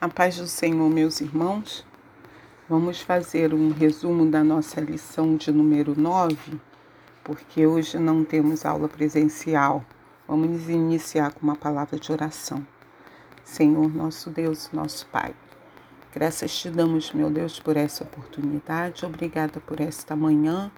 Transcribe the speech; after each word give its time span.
A 0.00 0.08
paz 0.08 0.36
do 0.36 0.46
Senhor, 0.46 0.88
meus 0.88 1.20
irmãos. 1.20 1.84
Vamos 2.68 3.00
fazer 3.00 3.52
um 3.52 3.72
resumo 3.72 4.30
da 4.30 4.44
nossa 4.44 4.80
lição 4.80 5.34
de 5.34 5.50
número 5.50 6.00
9, 6.00 6.60
porque 7.24 7.66
hoje 7.66 7.98
não 7.98 8.22
temos 8.22 8.64
aula 8.64 8.88
presencial. 8.88 9.84
Vamos 10.28 10.68
iniciar 10.68 11.32
com 11.32 11.40
uma 11.42 11.56
palavra 11.56 11.98
de 11.98 12.12
oração. 12.12 12.64
Senhor, 13.42 13.92
nosso 13.92 14.30
Deus, 14.30 14.70
nosso 14.72 15.04
Pai. 15.06 15.34
Graças 16.14 16.56
te 16.56 16.70
damos, 16.70 17.10
meu 17.12 17.28
Deus, 17.28 17.58
por 17.58 17.76
essa 17.76 18.04
oportunidade. 18.04 19.04
Obrigada 19.04 19.58
por 19.58 19.80
esta 19.80 20.14
manhã. 20.14 20.70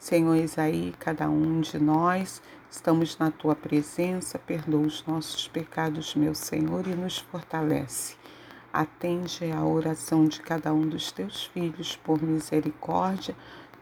Senhor 0.00 0.34
Isaí, 0.34 0.92
cada 0.98 1.30
um 1.30 1.60
de 1.60 1.78
nós 1.78 2.42
estamos 2.68 3.16
na 3.18 3.30
tua 3.30 3.54
presença. 3.54 4.36
Perdoa 4.36 4.80
os 4.80 5.06
nossos 5.06 5.46
pecados, 5.46 6.16
meu 6.16 6.34
Senhor, 6.34 6.88
e 6.88 6.96
nos 6.96 7.18
fortalece. 7.18 8.18
Atende 8.72 9.50
a 9.50 9.64
oração 9.64 10.26
de 10.26 10.40
cada 10.42 10.74
um 10.74 10.86
dos 10.86 11.10
teus 11.10 11.44
filhos 11.44 11.96
por 11.96 12.22
misericórdia. 12.22 13.34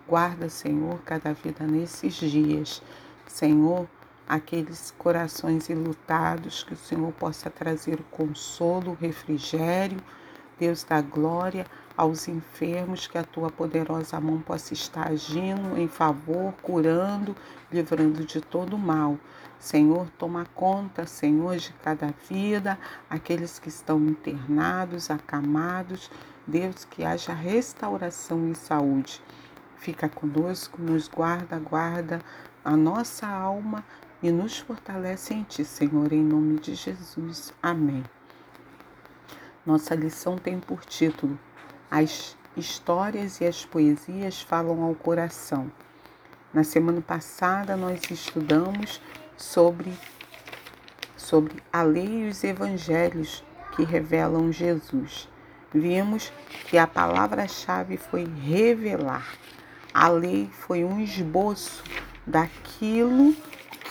Guarda, 0.07 0.49
Senhor, 0.49 1.01
cada 1.05 1.33
vida 1.33 1.67
nesses 1.67 2.15
dias. 2.15 2.81
Senhor, 3.27 3.89
aqueles 4.29 4.95
corações 4.97 5.69
ilutados, 5.69 6.63
que 6.63 6.75
o 6.75 6.77
Senhor 6.77 7.13
possa 7.15 7.51
trazer 7.51 7.99
o 7.99 8.05
consolo, 8.05 8.93
o 8.93 8.95
refrigério. 8.95 9.99
Deus 10.59 10.85
da 10.85 11.03
glória, 11.03 11.67
aos 11.97 12.29
enfermos, 12.29 13.07
que 13.07 13.19
a 13.19 13.25
tua 13.25 13.51
poderosa 13.51 14.19
mão 14.21 14.41
possa 14.41 14.73
estar 14.73 15.09
agindo 15.09 15.79
em 15.79 15.89
favor, 15.89 16.55
curando, 16.63 17.37
livrando 17.71 18.25
de 18.25 18.41
todo 18.41 18.79
mal. 18.79 19.19
Senhor, 19.59 20.09
toma 20.19 20.47
conta, 20.55 21.07
Senhor, 21.07 21.57
de 21.57 21.73
cada 21.83 22.15
vida, 22.29 22.79
aqueles 23.09 23.59
que 23.59 23.69
estão 23.69 23.99
internados, 23.99 25.11
acamados. 25.11 26.11
Deus, 26.47 26.85
que 26.85 27.05
haja 27.05 27.33
restauração 27.33 28.49
e 28.51 28.55
saúde. 28.55 29.21
Fica 29.77 30.09
conosco, 30.09 30.81
nos 30.81 31.09
guarda, 31.09 31.59
guarda 31.59 32.23
a 32.65 32.77
nossa 32.77 33.27
alma 33.27 33.85
e 34.23 34.31
nos 34.31 34.59
fortalece 34.59 35.35
em 35.35 35.43
Ti, 35.43 35.65
Senhor, 35.65 36.13
em 36.13 36.23
nome 36.23 36.61
de 36.61 36.75
Jesus. 36.75 37.53
Amém. 37.63 38.05
Nossa 39.65 39.95
lição 39.97 40.39
tem 40.39 40.61
por 40.61 40.85
título 40.85 41.39
As 41.91 42.37
histórias 42.57 43.41
e 43.41 43.45
as 43.45 43.67
poesias 43.67 44.41
falam 44.41 44.83
ao 44.83 44.95
coração. 44.95 45.71
Na 46.55 46.63
semana 46.63 47.01
passada 47.01 47.77
nós 47.77 48.09
estudamos 48.11 49.01
sobre, 49.37 49.93
sobre 51.17 51.63
a 51.73 51.83
lei 51.83 52.25
e 52.25 52.29
os 52.29 52.43
evangelhos 52.43 53.45
que 53.75 53.85
revelam 53.85 54.51
Jesus. 54.51 55.29
Vimos 55.73 56.33
que 56.69 56.79
a 56.79 56.87
palavra-chave 56.87 57.97
foi 57.97 58.25
revelar. 58.25 59.37
A 59.93 60.09
lei 60.09 60.49
foi 60.53 60.85
um 60.85 61.01
esboço 61.01 61.83
daquilo 62.27 63.35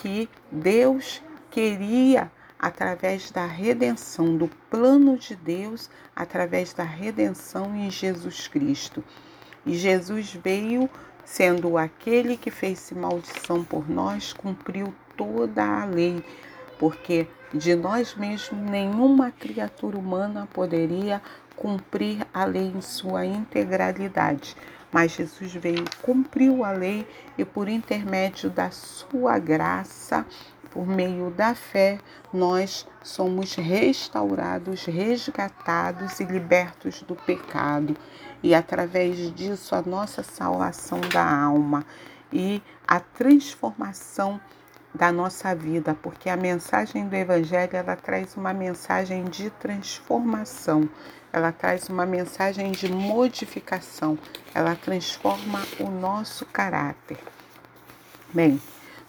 que 0.02 0.30
Deus 0.52 1.22
queria 1.52 2.32
através 2.58 3.30
da 3.30 3.46
redenção, 3.46 4.36
do 4.38 4.48
plano 4.70 5.18
de 5.18 5.36
Deus, 5.36 5.90
através 6.16 6.74
da 6.74 6.84
redenção 6.84 7.76
em 7.76 7.92
Jesus 7.92 8.48
Cristo. 8.48 9.04
E 9.66 9.76
Jesus 9.76 10.34
veio 10.34 10.90
sendo 11.24 11.78
aquele 11.78 12.38
que 12.38 12.52
fez 12.52 12.92
maldição 12.92 13.64
por 13.64 13.90
nós, 13.90 14.32
cumpriu 14.32 14.94
toda 15.16 15.64
a 15.64 15.86
lei, 15.86 16.24
porque 16.78 17.28
de 17.54 17.76
nós 17.76 18.16
mesmos 18.16 18.62
nenhuma 18.62 19.32
criatura 19.32 19.98
humana 19.98 20.48
poderia 20.54 21.22
cumprir 21.56 22.26
a 22.34 22.46
lei 22.46 22.74
em 22.76 22.82
sua 22.82 23.26
integralidade. 23.26 24.56
Mas 24.92 25.12
Jesus 25.12 25.54
veio, 25.54 25.84
cumpriu 26.02 26.64
a 26.64 26.72
lei 26.72 27.08
e 27.38 27.44
por 27.44 27.68
intermédio 27.68 28.50
da 28.50 28.72
sua 28.72 29.38
graça, 29.40 30.26
por 30.76 30.86
meio 30.86 31.30
da 31.32 31.56
fé, 31.56 32.00
nós 32.34 32.86
somos 33.02 33.56
restaurados, 33.56 34.84
resgatados 34.84 36.20
e 36.20 36.26
libertos 36.26 37.02
do 37.02 37.16
pecado. 37.16 37.96
E 38.44 38.54
através 38.54 39.34
disso, 39.34 39.74
a 39.74 39.82
nossa 39.82 40.22
salvação 40.22 41.00
da 41.14 41.26
alma 41.26 41.86
e 42.32 42.62
a 42.86 43.00
transformação 43.00 44.40
da 44.96 45.12
nossa 45.12 45.54
vida, 45.54 45.94
porque 46.02 46.30
a 46.30 46.38
mensagem 46.38 47.08
do 47.08 47.16
Evangelho 47.16 47.76
ela 47.76 47.96
traz 47.96 48.36
uma 48.36 48.54
mensagem 48.54 49.26
de 49.26 49.50
transformação, 49.50 50.90
ela 51.34 51.52
traz 51.52 51.90
uma 51.90 52.06
mensagem 52.06 52.72
de 52.72 52.90
modificação, 52.90 54.18
ela 54.54 54.74
transforma 54.74 55.62
o 55.82 55.90
nosso 55.90 56.46
caráter. 56.46 57.18
Bem, 58.34 58.62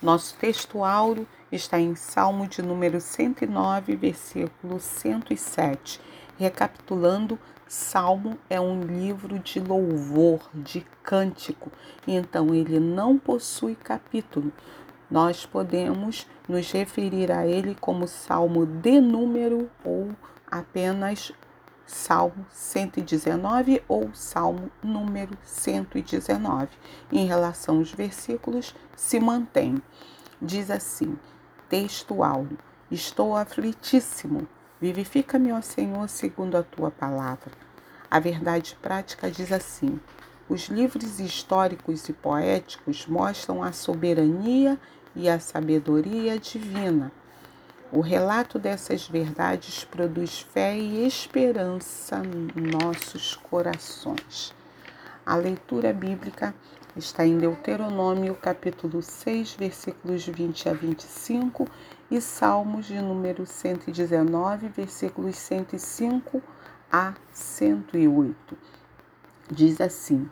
nosso 0.03 0.35
texto 0.37 0.83
áureo 0.83 1.27
está 1.53 1.79
em 1.79 1.95
Salmo 1.95 2.49
de 2.49 2.63
número 2.63 3.01
109, 3.01 3.95
versículo 3.95 4.81
107. 4.81 6.01
Recapitulando, 6.37 7.39
Salmo 7.69 8.37
é 8.51 8.61
um 8.61 8.81
livro 8.81 9.39
de 9.39 9.61
louvor, 9.61 10.41
de 10.53 10.85
cântico, 11.03 11.71
então 12.07 12.55
ele 12.55 12.79
não 12.79 13.19
possui 13.19 13.75
capítulo 13.77 14.53
nós 15.11 15.47
podemos 15.47 16.27
nos 16.49 16.71
referir 16.71 17.31
a 17.31 17.47
ele 17.47 17.77
como 17.81 18.09
salmo 18.09 18.67
de 18.67 19.01
número 19.01 19.71
ou 19.85 20.11
apenas 20.51 21.33
Salmo 21.87 22.45
119 22.51 23.81
ou 23.87 24.11
Salmo 24.13 24.71
número 24.83 25.39
119. 25.45 26.69
Em 27.13 27.27
relação 27.27 27.79
aos 27.79 27.93
versículos, 27.93 28.75
se 28.97 29.21
mantém. 29.21 29.81
Diz 30.43 30.69
assim: 30.69 31.17
texto 31.69 32.25
áureo: 32.25 32.59
Estou 32.91 33.37
aflitíssimo. 33.37 34.49
Vivifica-me, 34.81 35.53
ó 35.53 35.61
Senhor, 35.61 36.09
segundo 36.09 36.57
a 36.57 36.63
tua 36.63 36.91
palavra. 36.91 37.53
A 38.11 38.19
verdade 38.19 38.77
prática 38.83 39.31
diz 39.31 39.53
assim: 39.53 40.01
os 40.49 40.69
livros 40.69 41.19
históricos 41.19 42.09
e 42.09 42.13
poéticos 42.13 43.07
mostram 43.07 43.63
a 43.63 43.73
soberania 43.73 44.79
e 45.15 45.29
a 45.29 45.41
sabedoria 45.41 46.39
divina. 46.39 47.11
O 47.91 48.01
relato 48.01 48.59
dessas 48.59 49.09
verdades 49.09 49.85
produz 49.85 50.41
fé 50.41 50.77
e 50.77 51.07
esperança 51.07 52.23
em 52.25 52.63
nossos 52.63 53.35
corações. 53.35 54.55
A 55.25 55.35
leitura 55.35 55.93
bíblica 55.93 56.55
está 56.97 57.27
em 57.27 57.39
Deuteronômio, 57.39 58.35
capítulo 58.37 59.03
6, 59.03 59.55
versículos 59.55 60.27
20 60.27 60.69
a 60.69 60.73
25 60.73 61.67
e 62.09 62.21
Salmos 62.21 62.87
de 62.87 63.01
número 63.01 63.45
119, 63.45 64.69
versículos 64.69 65.37
105 65.37 66.41
a 66.93 67.15
108 67.33 68.76
diz 69.51 69.81
assim, 69.81 70.29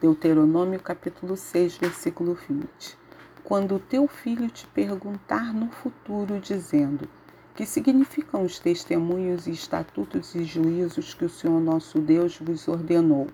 Deuteronômio 0.00 0.80
capítulo 0.80 1.36
6, 1.36 1.76
versículo 1.78 2.34
20. 2.34 2.98
Quando 3.44 3.76
o 3.76 3.78
teu 3.78 4.08
filho 4.08 4.48
te 4.50 4.66
perguntar 4.66 5.54
no 5.54 5.70
futuro, 5.70 6.40
dizendo: 6.40 7.08
Que 7.54 7.64
significam 7.64 8.42
os 8.42 8.58
testemunhos 8.58 9.46
e 9.46 9.52
estatutos 9.52 10.34
e 10.34 10.42
juízos 10.42 11.14
que 11.14 11.24
o 11.24 11.28
Senhor 11.28 11.60
nosso 11.60 12.00
Deus 12.00 12.38
vos 12.38 12.66
ordenou? 12.66 13.28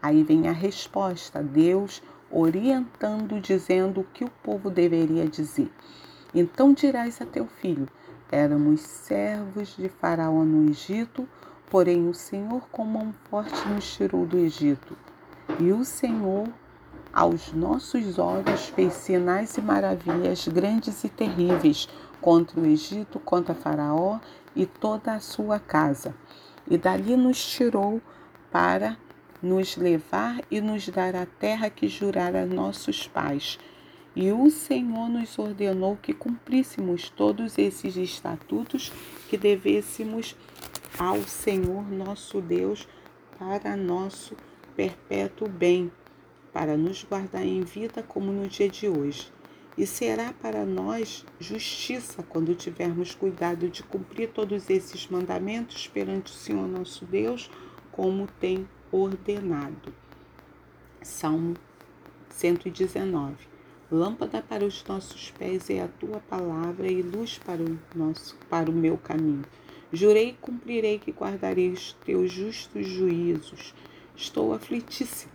Aí 0.00 0.22
vem 0.22 0.48
a 0.48 0.52
resposta, 0.52 1.42
Deus 1.42 2.02
orientando, 2.30 3.40
dizendo 3.40 4.02
o 4.02 4.04
que 4.04 4.24
o 4.24 4.30
povo 4.42 4.70
deveria 4.70 5.26
dizer. 5.26 5.70
Então 6.32 6.72
dirás 6.72 7.20
a 7.20 7.26
teu 7.26 7.46
filho: 7.46 7.88
Éramos 8.30 8.80
servos 8.82 9.76
de 9.76 9.88
Faraó 9.88 10.44
no 10.44 10.70
Egito 10.70 11.28
Porém, 11.70 12.08
o 12.08 12.12
Senhor 12.12 12.68
com 12.72 12.84
mão 12.84 13.14
forte 13.30 13.68
nos 13.68 13.94
tirou 13.94 14.26
do 14.26 14.36
Egito. 14.36 14.98
E 15.60 15.70
o 15.70 15.84
Senhor, 15.84 16.48
aos 17.12 17.52
nossos 17.52 18.18
olhos, 18.18 18.66
fez 18.70 18.92
sinais 18.94 19.56
e 19.56 19.62
maravilhas 19.62 20.48
grandes 20.48 21.04
e 21.04 21.08
terríveis 21.08 21.88
contra 22.20 22.60
o 22.60 22.66
Egito, 22.66 23.20
contra 23.20 23.54
Faraó 23.54 24.18
e 24.54 24.66
toda 24.66 25.14
a 25.14 25.20
sua 25.20 25.60
casa. 25.60 26.12
E 26.68 26.76
dali 26.76 27.16
nos 27.16 27.40
tirou 27.40 28.02
para 28.50 28.96
nos 29.40 29.76
levar 29.76 30.40
e 30.50 30.60
nos 30.60 30.88
dar 30.88 31.14
a 31.14 31.24
terra 31.24 31.70
que 31.70 31.86
jurara 31.86 32.44
nossos 32.44 33.06
pais. 33.06 33.60
E 34.14 34.32
o 34.32 34.50
Senhor 34.50 35.08
nos 35.08 35.38
ordenou 35.38 35.96
que 35.96 36.12
cumpríssemos 36.12 37.08
todos 37.10 37.56
esses 37.56 37.96
estatutos 37.96 38.92
que 39.28 39.38
devêssemos 39.38 40.34
ao 41.00 41.22
Senhor 41.22 41.90
nosso 41.90 42.42
Deus 42.42 42.86
para 43.38 43.74
nosso 43.74 44.36
perpétuo 44.76 45.48
bem, 45.48 45.90
para 46.52 46.76
nos 46.76 47.02
guardar 47.02 47.42
em 47.42 47.62
vida 47.62 48.02
como 48.02 48.30
no 48.30 48.46
dia 48.46 48.68
de 48.68 48.86
hoje. 48.86 49.32
e 49.78 49.86
será 49.86 50.34
para 50.42 50.66
nós 50.66 51.24
justiça 51.38 52.22
quando 52.22 52.54
tivermos 52.54 53.14
cuidado 53.14 53.66
de 53.70 53.82
cumprir 53.82 54.28
todos 54.28 54.68
esses 54.68 55.08
mandamentos 55.08 55.88
perante 55.88 56.30
o 56.30 56.34
Senhor 56.34 56.68
nosso 56.68 57.06
Deus, 57.06 57.50
como 57.90 58.26
tem 58.38 58.68
ordenado. 58.92 59.94
Salmo 61.00 61.54
119. 62.28 63.36
Lâmpada 63.90 64.42
para 64.42 64.66
os 64.66 64.84
nossos 64.84 65.30
pés 65.30 65.70
é 65.70 65.80
a 65.80 65.88
tua 65.88 66.20
palavra 66.20 66.90
e 66.90 67.00
luz 67.00 67.38
para 67.38 67.62
o 67.62 67.78
nosso 67.94 68.36
para 68.50 68.70
o 68.70 68.74
meu 68.74 68.98
caminho. 68.98 69.46
Jurei 69.92 70.30
e 70.30 70.32
cumprirei 70.34 70.98
que 70.98 71.10
guardarei 71.10 71.70
os 71.70 71.94
teus 72.04 72.32
justos 72.32 72.86
juízos. 72.86 73.74
Estou 74.14 74.52
aflitíssimo. 74.52 75.32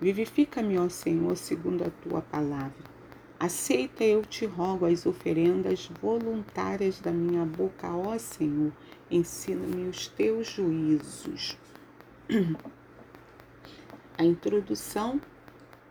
Vivifica-me, 0.00 0.76
ó 0.78 0.88
Senhor, 0.88 1.36
segundo 1.36 1.84
a 1.84 1.90
tua 1.90 2.20
palavra. 2.20 2.92
Aceita, 3.38 4.02
eu 4.02 4.22
te 4.24 4.46
rogo, 4.46 4.86
as 4.86 5.06
oferendas 5.06 5.88
voluntárias 6.00 7.00
da 7.00 7.12
minha 7.12 7.44
boca, 7.44 7.88
ó 7.94 8.18
Senhor. 8.18 8.72
Ensina-me 9.10 9.88
os 9.88 10.08
teus 10.08 10.48
juízos. 10.48 11.56
A 14.18 14.24
introdução, 14.24 15.20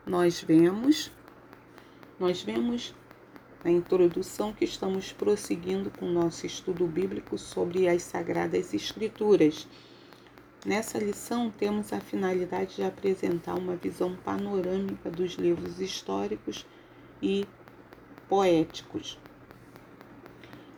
nós 0.06 0.42
vemos, 0.42 1.12
nós 2.19 2.42
vemos 2.42 2.94
na 3.63 3.69
introdução 3.69 4.52
que 4.52 4.66
estamos 4.66 5.12
prosseguindo 5.12 5.92
com 5.92 6.06
o 6.06 6.12
nosso 6.12 6.46
estudo 6.46 6.88
bíblico 6.88 7.38
sobre 7.38 7.88
as 7.88 8.02
Sagradas 8.04 8.74
Escrituras. 8.74 9.68
Nessa 10.66 10.98
lição, 10.98 11.52
temos 11.52 11.94
a 11.94 12.00
finalidade 12.00 12.75
de 12.78 12.84
apresentar 12.84 13.56
uma 13.56 13.75
visão 13.75 14.16
panorâmica 14.16 15.10
dos 15.10 15.34
livros 15.34 15.80
históricos 15.80 16.66
e 17.22 17.46
poéticos. 18.28 19.19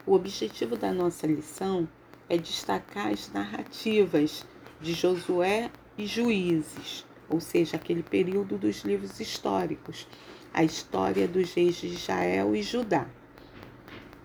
O 0.06 0.14
objetivo 0.14 0.76
da 0.76 0.92
nossa 0.92 1.26
lição 1.26 1.88
é 2.28 2.38
destacar 2.38 3.08
as 3.08 3.32
narrativas 3.32 4.46
de 4.82 4.94
Josué 4.94 5.72
e 5.98 6.06
Juízes, 6.06 7.06
ou 7.30 7.40
seja, 7.40 7.78
aquele 7.78 8.04
período 8.04 8.58
dos 8.58 8.84
livros 8.84 9.20
históricos, 9.20 10.08
a 10.54 10.64
história 10.64 11.28
dos 11.28 11.54
reis 11.54 11.76
de 11.76 11.88
Israel 11.88 12.56
e 12.56 12.62
Judá. 12.62 13.08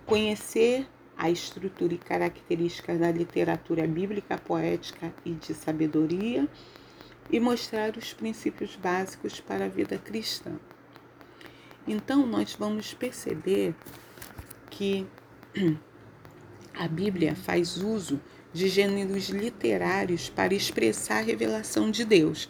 Conhecer 0.05 0.87
a 1.17 1.29
estrutura 1.29 1.93
e 1.93 1.97
características 1.97 2.99
da 2.99 3.11
literatura 3.11 3.85
bíblica, 3.85 4.37
poética 4.37 5.13
e 5.25 5.31
de 5.31 5.53
sabedoria 5.53 6.47
e 7.29 7.39
mostrar 7.39 7.97
os 7.97 8.13
princípios 8.13 8.75
básicos 8.75 9.39
para 9.39 9.65
a 9.65 9.67
vida 9.67 9.97
cristã. 9.97 10.51
Então, 11.87 12.25
nós 12.25 12.55
vamos 12.57 12.93
perceber 12.93 13.75
que 14.69 15.05
a 16.73 16.87
Bíblia 16.87 17.35
faz 17.35 17.77
uso 17.77 18.19
de 18.53 18.67
gêneros 18.67 19.29
literários 19.29 20.29
para 20.29 20.53
expressar 20.53 21.17
a 21.17 21.21
revelação 21.21 21.91
de 21.91 22.05
Deus. 22.05 22.49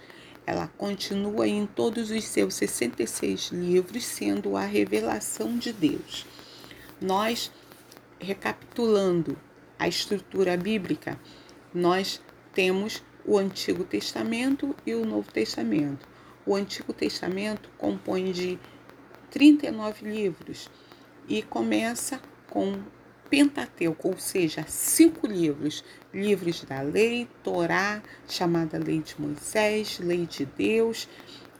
Ela 0.49 0.67
continua 0.79 1.47
em 1.47 1.67
todos 1.67 2.09
os 2.09 2.23
seus 2.23 2.55
66 2.55 3.51
livros, 3.51 4.03
sendo 4.03 4.57
a 4.57 4.65
revelação 4.65 5.55
de 5.55 5.71
Deus. 5.71 6.25
Nós, 6.99 7.51
recapitulando 8.19 9.37
a 9.77 9.87
estrutura 9.87 10.57
bíblica, 10.57 11.19
nós 11.71 12.19
temos 12.51 13.03
o 13.23 13.37
Antigo 13.37 13.83
Testamento 13.83 14.75
e 14.87 14.95
o 14.95 15.05
Novo 15.05 15.31
Testamento. 15.31 16.07
O 16.43 16.55
Antigo 16.55 16.93
Testamento 16.93 17.69
compõe 17.77 18.31
de 18.31 18.57
39 19.29 20.09
livros 20.09 20.67
e 21.27 21.43
começa 21.43 22.19
com 22.49 22.81
Pentateuco, 23.29 24.09
ou 24.09 24.17
seja, 24.17 24.65
cinco 24.67 25.27
livros: 25.27 25.83
livros 26.13 26.63
da 26.63 26.81
lei, 26.81 27.27
Torá, 27.43 28.01
chamada 28.27 28.77
Lei 28.77 29.01
de 29.01 29.19
Moisés, 29.19 29.99
Lei 29.99 30.25
de 30.25 30.45
Deus, 30.45 31.07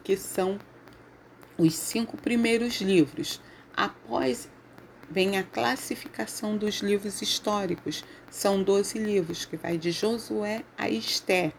que 0.04 0.18
são 0.18 0.60
os 1.58 1.76
cinco 1.76 2.18
primeiros 2.18 2.82
livros. 2.82 3.42
Após 3.76 4.50
vem 5.10 5.38
a 5.38 5.44
classificação 5.44 6.58
dos 6.58 6.82
livros 6.82 7.22
históricos. 7.22 8.04
São 8.30 8.62
12 8.62 9.00
livros, 9.00 9.46
que 9.46 9.58
vai 9.58 9.78
de 9.78 9.92
Josué 9.92 10.64
a 10.78 10.90
Esther. 10.90 11.52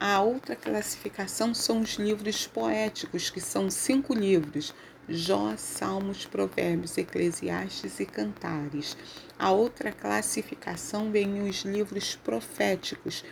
A 0.00 0.20
outra 0.20 0.56
classificação 0.56 1.54
são 1.54 1.80
os 1.80 1.94
livros 1.94 2.46
poéticos, 2.46 3.30
que 3.30 3.40
são 3.40 3.70
cinco 3.70 4.14
livros: 4.14 4.74
Jó, 5.08 5.54
Salmos, 5.56 6.24
Provérbios, 6.24 6.96
Eclesiastes 6.96 8.00
e 8.00 8.06
Cantares. 8.06 8.96
A 9.38 9.52
outra 9.52 9.92
classificação 9.92 11.10
vem 11.10 11.48
os 11.48 11.62
livros 11.62 12.16
proféticos, 12.16 13.24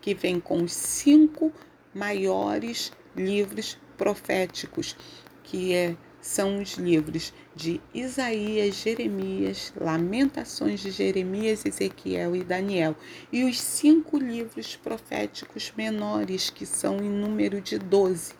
que 0.00 0.14
vem 0.14 0.40
com 0.40 0.62
os 0.62 0.72
cinco 0.72 1.52
maiores 1.94 2.92
livros 3.14 3.78
proféticos, 3.96 4.96
que 5.42 5.74
é 5.74 5.96
são 6.20 6.60
os 6.60 6.74
livros 6.74 7.32
de 7.54 7.80
Isaías, 7.94 8.76
Jeremias, 8.76 9.72
Lamentações 9.80 10.80
de 10.80 10.90
Jeremias, 10.90 11.64
Ezequiel 11.64 12.34
e 12.34 12.42
Daniel, 12.42 12.96
e 13.32 13.44
os 13.44 13.60
cinco 13.60 14.18
livros 14.18 14.76
proféticos 14.76 15.72
menores, 15.76 16.50
que 16.50 16.66
são 16.66 16.98
em 16.98 17.08
número 17.08 17.60
de 17.60 17.78
doze. 17.78 18.34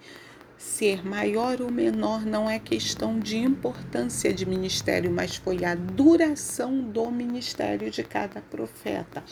Ser 0.59 1.07
maior 1.07 1.63
ou 1.63 1.71
menor 1.71 2.27
não 2.27 2.51
é 2.51 2.59
questão 2.59 3.21
de 3.21 3.37
importância 3.39 4.35
de 4.35 4.45
ministério, 4.45 5.09
mas 5.09 5.37
foi 5.37 5.65
a 5.65 5.77
duração 5.77 6.81
do 6.81 7.09
ministério 7.13 7.89
de 7.93 8.03
cada 8.03 8.41
profeta. 8.41 9.23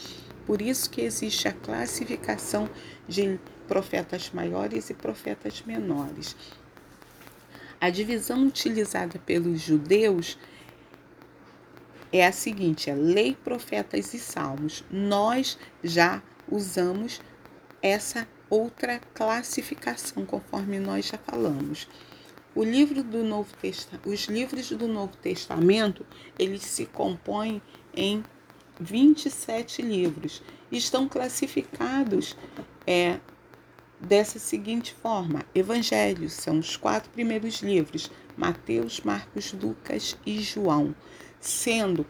Por 0.46 0.62
isso 0.62 0.88
que 0.88 1.00
existe 1.00 1.49
a 1.49 1.52
classificação 1.52 2.70
de 3.08 3.40
profetas 3.67 4.31
maiores 4.32 4.88
e 4.88 4.94
profetas 4.94 5.64
menores. 5.67 6.37
A 7.81 7.90
divisão 7.90 8.46
utilizada 8.46 9.19
pelos 9.19 9.61
judeus 9.61 10.38
é 12.12 12.25
a 12.25 12.31
seguinte: 12.31 12.88
é 12.88 12.94
lei, 12.94 13.34
profetas 13.34 14.14
e 14.14 14.19
salmos. 14.20 14.84
Nós 14.88 15.58
já 15.82 16.23
usamos 16.49 17.20
essa 17.82 18.28
outra 18.48 19.00
classificação, 19.14 20.25
conforme 20.25 20.78
nós 20.78 21.06
já 21.06 21.19
falamos. 21.19 21.88
O 22.54 22.64
livro 22.64 23.02
do 23.02 23.22
Novo 23.22 23.54
Testamento, 23.60 24.08
os 24.08 24.25
livros 24.25 24.70
do 24.70 24.88
Novo 24.88 25.16
Testamento, 25.19 26.06
eles 26.38 26.62
se 26.62 26.87
compõem 26.87 27.60
em 27.94 28.25
27 28.81 29.82
livros. 29.82 30.43
Estão 30.72 31.08
classificados 31.08 32.37
é, 32.87 33.20
dessa 34.00 34.38
seguinte 34.38 34.94
forma: 34.94 35.44
Evangelhos 35.54 36.32
são 36.32 36.59
os 36.59 36.76
quatro 36.76 37.11
primeiros 37.11 37.61
livros, 37.61 38.11
Mateus, 38.37 39.00
Marcos, 39.00 39.52
Lucas 39.52 40.16
e 40.25 40.40
João, 40.40 40.94
sendo 41.40 42.06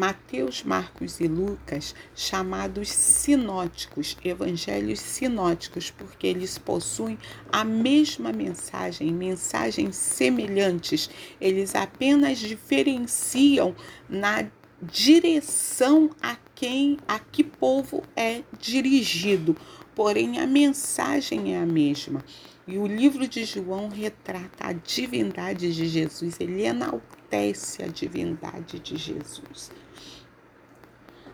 Mateus, 0.00 0.62
Marcos 0.62 1.20
e 1.20 1.28
Lucas 1.28 1.94
chamados 2.16 2.88
sinóticos, 2.88 4.16
evangelhos 4.24 4.98
sinóticos, 4.98 5.90
porque 5.90 6.26
eles 6.26 6.56
possuem 6.56 7.18
a 7.52 7.62
mesma 7.62 8.32
mensagem, 8.32 9.12
mensagens 9.12 9.96
semelhantes. 9.96 11.10
Eles 11.38 11.74
apenas 11.74 12.38
diferenciam 12.38 13.76
na 14.08 14.46
direção 14.82 16.08
a 16.22 16.34
quem, 16.54 16.96
a 17.06 17.18
que 17.18 17.44
povo 17.44 18.02
é 18.16 18.42
dirigido 18.58 19.54
porém 19.94 20.38
a 20.38 20.46
mensagem 20.46 21.54
é 21.54 21.58
a 21.58 21.66
mesma. 21.66 22.24
E 22.66 22.78
o 22.78 22.86
livro 22.86 23.28
de 23.28 23.44
João 23.44 23.90
retrata 23.90 24.68
a 24.68 24.72
divindade 24.72 25.74
de 25.74 25.86
Jesus, 25.86 26.40
ele 26.40 26.62
enaltece 26.62 27.19
a 27.32 27.86
divindade 27.86 28.80
de 28.80 28.96
Jesus. 28.96 29.70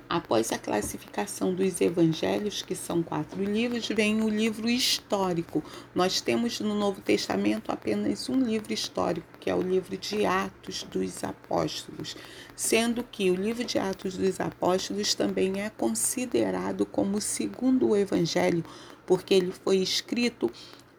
Após 0.09 0.53
a 0.53 0.59
classificação 0.59 1.53
dos 1.53 1.81
evangelhos, 1.81 2.63
que 2.63 2.77
são 2.77 3.03
quatro 3.03 3.43
livros, 3.43 3.89
vem 3.89 4.23
o 4.23 4.29
livro 4.29 4.69
histórico. 4.69 5.65
Nós 5.93 6.21
temos 6.21 6.61
no 6.61 6.77
Novo 6.77 7.01
Testamento 7.01 7.73
apenas 7.73 8.29
um 8.29 8.41
livro 8.41 8.73
histórico, 8.73 9.27
que 9.41 9.51
é 9.51 9.55
o 9.55 9.61
livro 9.61 9.97
de 9.97 10.25
Atos 10.25 10.85
dos 10.85 11.25
Apóstolos, 11.25 12.17
sendo 12.55 13.03
que 13.03 13.33
o 13.33 13.35
livro 13.35 13.65
de 13.65 13.81
Atos 13.81 14.17
dos 14.17 14.39
Apóstolos 14.39 15.13
também 15.15 15.61
é 15.61 15.71
considerado 15.71 16.87
como 16.87 17.17
o 17.17 17.21
segundo 17.21 17.97
evangelho, 17.97 18.65
porque 19.05 19.35
ele 19.35 19.53
foi 19.65 19.79
escrito 19.79 20.49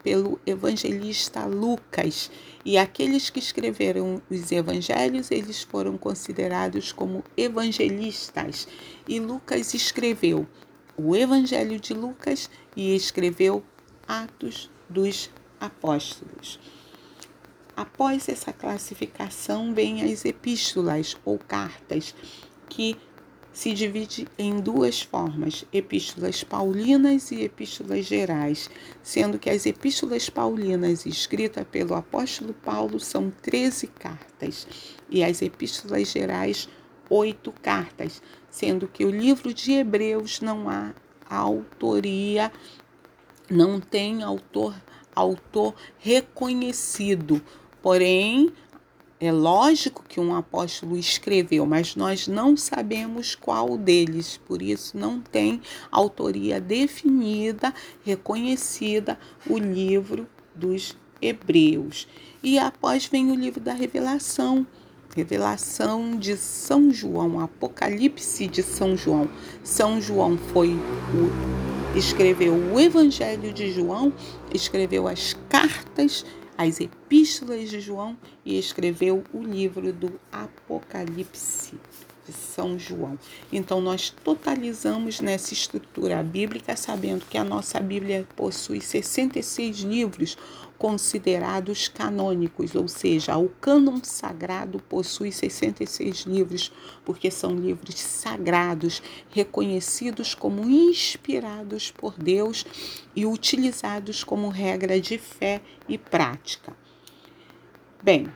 pelo 0.02 0.40
evangelista 0.46 1.44
Lucas. 1.46 2.30
E 2.64 2.76
aqueles 2.76 3.30
que 3.30 3.38
escreveram 3.38 4.20
os 4.30 4.52
evangelhos, 4.52 5.30
eles 5.30 5.62
foram 5.62 5.96
considerados 5.96 6.92
como 6.92 7.24
evangelistas. 7.36 8.68
E 9.06 9.18
Lucas 9.20 9.74
escreveu 9.74 10.46
o 10.98 11.14
Evangelho 11.14 11.78
de 11.78 11.94
Lucas 11.94 12.50
e 12.76 12.94
escreveu 12.94 13.62
Atos 14.06 14.68
dos 14.88 15.30
Apóstolos. 15.60 16.58
Após 17.76 18.28
essa 18.28 18.52
classificação, 18.52 19.72
vem 19.72 20.02
as 20.02 20.24
epístolas 20.24 21.16
ou 21.24 21.38
cartas, 21.38 22.12
que 22.68 22.96
se 23.58 23.74
divide 23.74 24.28
em 24.38 24.60
duas 24.60 25.02
formas: 25.02 25.64
epístolas 25.72 26.44
paulinas 26.44 27.32
e 27.32 27.42
epístolas 27.42 28.06
gerais, 28.06 28.70
sendo 29.02 29.36
que 29.36 29.50
as 29.50 29.66
epístolas 29.66 30.30
paulinas 30.30 31.04
escritas 31.04 31.66
pelo 31.66 31.96
apóstolo 31.96 32.54
Paulo 32.54 33.00
são 33.00 33.32
13 33.42 33.88
cartas 33.88 34.64
e 35.10 35.24
as 35.24 35.42
epístolas 35.42 36.08
gerais, 36.08 36.68
oito 37.10 37.52
cartas, 37.60 38.22
sendo 38.48 38.86
que 38.86 39.04
o 39.04 39.10
livro 39.10 39.52
de 39.52 39.72
Hebreus 39.72 40.40
não 40.40 40.70
há 40.70 40.94
autoria, 41.28 42.52
não 43.50 43.80
tem 43.80 44.22
autor 44.22 44.72
autor 45.16 45.74
reconhecido. 45.98 47.42
Porém, 47.82 48.52
é 49.20 49.32
lógico 49.32 50.04
que 50.08 50.20
um 50.20 50.34
apóstolo 50.34 50.96
escreveu, 50.96 51.66
mas 51.66 51.96
nós 51.96 52.28
não 52.28 52.56
sabemos 52.56 53.34
qual 53.34 53.76
deles, 53.76 54.38
por 54.46 54.62
isso 54.62 54.96
não 54.96 55.20
tem 55.20 55.60
autoria 55.90 56.60
definida, 56.60 57.74
reconhecida 58.04 59.18
o 59.48 59.58
livro 59.58 60.28
dos 60.54 60.96
Hebreus. 61.20 62.06
E 62.42 62.58
após 62.58 63.06
vem 63.06 63.32
o 63.32 63.34
livro 63.34 63.60
da 63.60 63.72
Revelação, 63.72 64.64
Revelação 65.16 66.16
de 66.16 66.36
São 66.36 66.92
João, 66.92 67.40
Apocalipse 67.40 68.46
de 68.46 68.62
São 68.62 68.96
João. 68.96 69.28
São 69.64 70.00
João 70.00 70.38
foi 70.38 70.70
o 70.70 71.68
escreveu 71.98 72.54
o 72.54 72.78
Evangelho 72.78 73.52
de 73.52 73.72
João, 73.72 74.12
escreveu 74.52 75.08
as 75.08 75.34
cartas 75.48 76.24
as 76.58 76.80
epístolas 76.80 77.70
de 77.70 77.80
João 77.80 78.18
e 78.44 78.58
escreveu 78.58 79.22
o 79.32 79.40
livro 79.40 79.92
do 79.92 80.18
Apocalipse 80.32 81.76
de 82.26 82.32
São 82.32 82.76
João. 82.76 83.16
Então, 83.52 83.80
nós 83.80 84.10
totalizamos 84.10 85.20
nessa 85.20 85.54
estrutura 85.54 86.20
bíblica, 86.22 86.76
sabendo 86.76 87.24
que 87.24 87.38
a 87.38 87.44
nossa 87.44 87.78
Bíblia 87.78 88.26
possui 88.34 88.80
66 88.80 89.78
livros 89.78 90.36
considerados 90.78 91.88
canônicos, 91.88 92.74
ou 92.76 92.86
seja, 92.86 93.36
o 93.36 93.48
cânon 93.48 93.98
sagrado 94.02 94.78
possui 94.78 95.32
66 95.32 96.20
livros, 96.20 96.72
porque 97.04 97.30
são 97.30 97.56
livros 97.56 97.96
sagrados, 97.96 99.02
reconhecidos 99.28 100.34
como 100.36 100.62
inspirados 100.70 101.90
por 101.90 102.14
Deus 102.16 102.64
e 103.14 103.26
utilizados 103.26 104.22
como 104.22 104.48
regra 104.48 105.00
de 105.00 105.18
fé 105.18 105.60
e 105.88 105.98
prática. 105.98 106.76
Bem, 108.00 108.28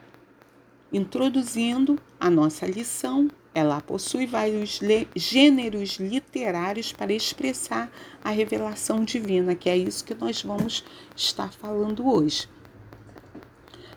introduzindo 0.92 1.96
a 2.18 2.28
nossa 2.28 2.66
lição, 2.66 3.30
ela 3.54 3.80
possui 3.80 4.26
vários 4.26 4.80
gêneros 5.14 5.98
literários 5.98 6.92
para 6.92 7.12
expressar 7.12 7.90
a 8.24 8.30
revelação 8.30 9.04
divina, 9.04 9.54
que 9.54 9.68
é 9.68 9.76
isso 9.76 10.04
que 10.04 10.14
nós 10.14 10.42
vamos 10.42 10.84
estar 11.14 11.52
falando 11.52 12.06
hoje. 12.08 12.48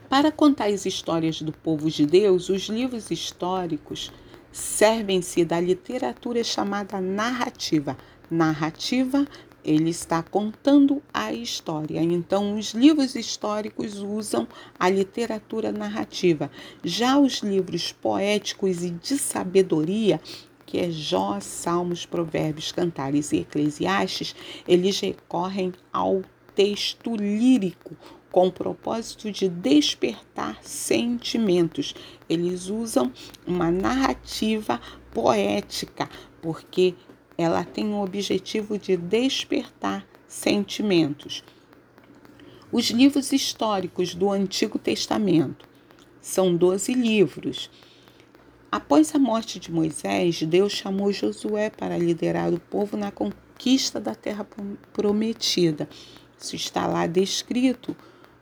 Para 0.10 0.32
contar 0.32 0.66
as 0.66 0.86
histórias 0.86 1.42
do 1.42 1.52
povo 1.52 1.90
de 1.90 2.06
Deus, 2.06 2.50
os 2.50 2.64
livros 2.64 3.10
históricos 3.10 4.12
servem-se 4.52 5.44
da 5.44 5.60
literatura 5.60 6.44
chamada 6.44 7.02
narrativa. 7.02 7.98
Narrativa 8.30 9.28
ele 9.66 9.90
está 9.90 10.22
contando 10.22 11.02
a 11.12 11.34
história. 11.34 12.02
Então, 12.02 12.58
os 12.58 12.74
livros 12.74 13.16
históricos 13.16 13.98
usam 13.98 14.48
a 14.80 14.88
literatura 14.90 15.72
narrativa. 15.72 16.52
Já 16.84 17.18
os 17.18 17.40
livros 17.40 17.92
poéticos 17.92 18.84
e 18.84 18.92
de 18.92 19.18
sabedoria, 19.18 20.22
que 20.66 20.78
é 20.80 20.92
Jó, 20.92 21.40
Salmos, 21.40 22.06
Provérbios, 22.06 22.72
Cantares 22.72 23.32
e 23.32 23.38
Eclesiastes, 23.38 24.36
eles 24.68 25.00
recorrem 25.00 25.74
ao 25.92 26.22
texto 26.54 27.16
lírico 27.16 27.96
com 28.32 28.48
o 28.48 28.52
propósito 28.52 29.32
de 29.32 29.48
despertar 29.48 30.60
sentimentos. 30.62 31.96
Eles 32.30 32.68
usam 32.68 33.12
uma 33.48 33.72
narrativa 33.72 34.80
poética, 35.14 36.10
porque 36.42 36.94
ela 37.38 37.64
tem 37.64 37.94
o 37.94 38.02
objetivo 38.02 38.78
de 38.78 38.96
despertar 38.96 40.06
sentimentos. 40.28 41.44
Os 42.72 42.86
livros 42.90 43.32
históricos 43.32 44.16
do 44.16 44.32
Antigo 44.32 44.80
Testamento 44.80 45.68
são 46.22 46.56
12 46.56 46.94
livros. 46.94 47.70
Após 48.72 49.14
a 49.14 49.20
morte 49.20 49.60
de 49.60 49.72
Moisés, 49.72 50.42
Deus 50.44 50.74
chamou 50.74 51.12
Josué 51.12 51.70
para 51.70 51.98
liderar 51.98 52.54
o 52.54 52.60
povo 52.60 52.98
na 52.98 53.12
conquista 53.12 54.00
da 54.00 54.16
terra 54.16 54.46
prometida. 54.92 55.88
Isso 56.38 56.56
está 56.56 56.86
lá 56.88 57.08
descrito 57.08 57.96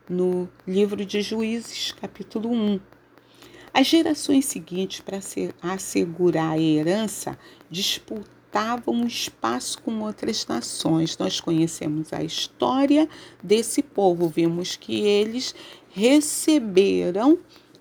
no 0.09 0.49
livro 0.67 1.05
de 1.05 1.21
Juízes, 1.21 1.91
capítulo 1.91 2.49
1. 2.51 2.79
As 3.73 3.87
gerações 3.87 4.45
seguintes, 4.45 5.01
para 5.01 5.19
assegurar 5.61 6.51
a 6.51 6.59
herança, 6.59 7.37
disputaram 7.69 8.42
disputavam 8.53 9.07
espaço 9.07 9.81
com 9.81 10.01
outras 10.01 10.45
nações. 10.45 11.17
Nós 11.17 11.39
conhecemos 11.39 12.13
a 12.13 12.23
história 12.23 13.09
desse 13.41 13.81
povo, 13.81 14.27
vimos 14.29 14.75
que 14.75 15.01
eles 15.01 15.55
receberam, 15.89 17.39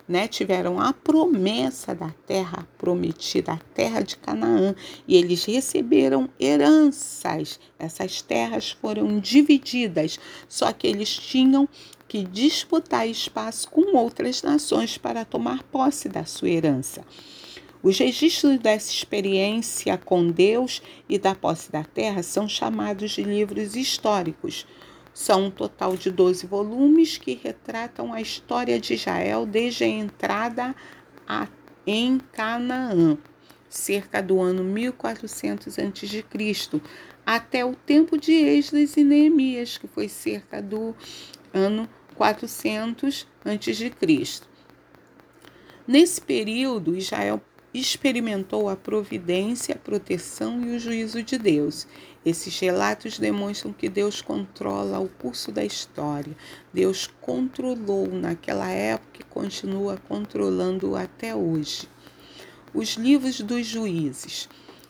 né, 0.09 0.27
tiveram 0.27 0.81
a 0.81 0.95
promessa 0.95 1.95
da 1.95 2.11
terra 2.27 2.67
prometida, 2.79 3.53
a 3.53 3.59
terra 3.75 4.01
de 4.01 4.17
Canaã, 4.17 4.75
e 5.07 5.15
eles 5.15 5.45
receberam 5.45 6.29
heranças. 6.41 7.61
Essas 7.79 8.23
terras 8.23 8.71
foram 8.71 9.21
divididas, 9.21 10.19
só 10.49 10.73
que 10.73 10.87
eles 10.87 11.11
tinham 11.11 11.69
que 12.09 12.25
disputar 12.25 13.07
espaço 13.07 13.71
com 13.71 13.95
outras 13.97 14.43
nações 14.43 14.97
para 14.97 15.25
tomar 15.25 15.63
posse 15.65 16.09
da 16.09 16.25
sua 16.25 16.49
herança. 16.49 17.05
Os 17.83 17.99
registros 17.99 18.61
dessa 18.61 18.93
experiência 18.93 19.99
com 19.99 20.31
Deus 20.31 20.81
e 21.09 21.19
da 21.19 21.35
posse 21.35 21.73
da 21.73 21.83
terra 21.83 22.23
são 22.23 22.49
chamados 22.49 23.11
de 23.11 23.25
livros 23.25 23.75
históricos. 23.75 24.65
São 25.13 25.47
um 25.47 25.51
total 25.51 25.97
de 25.97 26.09
12 26.09 26.47
volumes 26.47 27.19
que 27.19 27.35
retratam 27.43 28.13
a 28.13 28.21
história 28.21 28.79
de 28.79 28.95
Israel 28.95 29.45
desde 29.45 29.83
a 29.83 29.89
entrada 29.89 30.77
a, 31.27 31.49
em 31.85 32.19
Canaã, 32.33 33.19
cerca 33.69 34.23
do 34.23 34.41
ano 34.41 34.63
1400 34.63 35.77
a.C., 35.77 36.25
até 37.27 37.65
o 37.65 37.75
tempo 37.75 38.17
de 38.17 38.33
Esdras 38.33 38.97
e 38.97 39.03
Neemias, 39.03 39.77
que 39.77 39.89
foi 39.89 40.09
cerca 40.09 40.63
do 40.63 40.95
ano 41.53 41.89
400 42.15 43.27
a.C. 43.45 44.43
Nesse 45.87 46.21
período, 46.21 46.97
Israel 46.97 47.41
experimentou 47.75 48.69
a 48.69 48.77
providência, 48.77 49.75
a 49.75 49.79
proteção 49.79 50.63
e 50.63 50.77
o 50.77 50.79
juízo 50.79 51.23
de 51.23 51.39
Deus. 51.39 51.87
Esses 52.25 52.59
relatos 52.61 53.19
demonstram 53.19 53.73
que 53.73 53.89
Deus 53.89 54.21
controla 54.21 54.99
o 55.01 55.09
curso 55.09 55.51
da 55.51 55.65
história. 55.65 56.37
Deus 56.73 57.09
controlou 57.21 58.07
naquela 58.09 58.69
época 58.69 59.21
e 59.21 59.25
continua 59.25 59.97
controlando 60.09 60.95
até 60.95 61.35
hoje. 61.35 61.89
Os 62.75 62.91
livros 62.95 63.41
dos 63.41 63.67
juízes. 63.67 64.49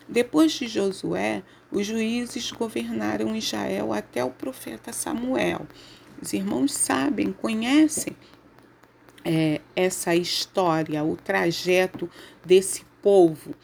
Depois 0.09 0.53
de 0.53 0.67
Josué, 0.67 1.43
os 1.71 1.87
juízes 1.87 2.51
governaram 2.51 3.35
Israel 3.35 3.93
até 3.93 4.25
o 4.25 4.31
profeta 4.31 4.93
Samuel. 4.93 5.67
Os 6.21 6.33
irmãos 6.33 6.75
sabem, 6.75 7.33
conhecem 7.33 8.15
é, 9.25 9.61
essa 9.75 10.15
história, 10.15 11.03
o 11.05 11.17
trajeto 11.17 12.11
desse 12.45 12.85
povo 13.03 13.55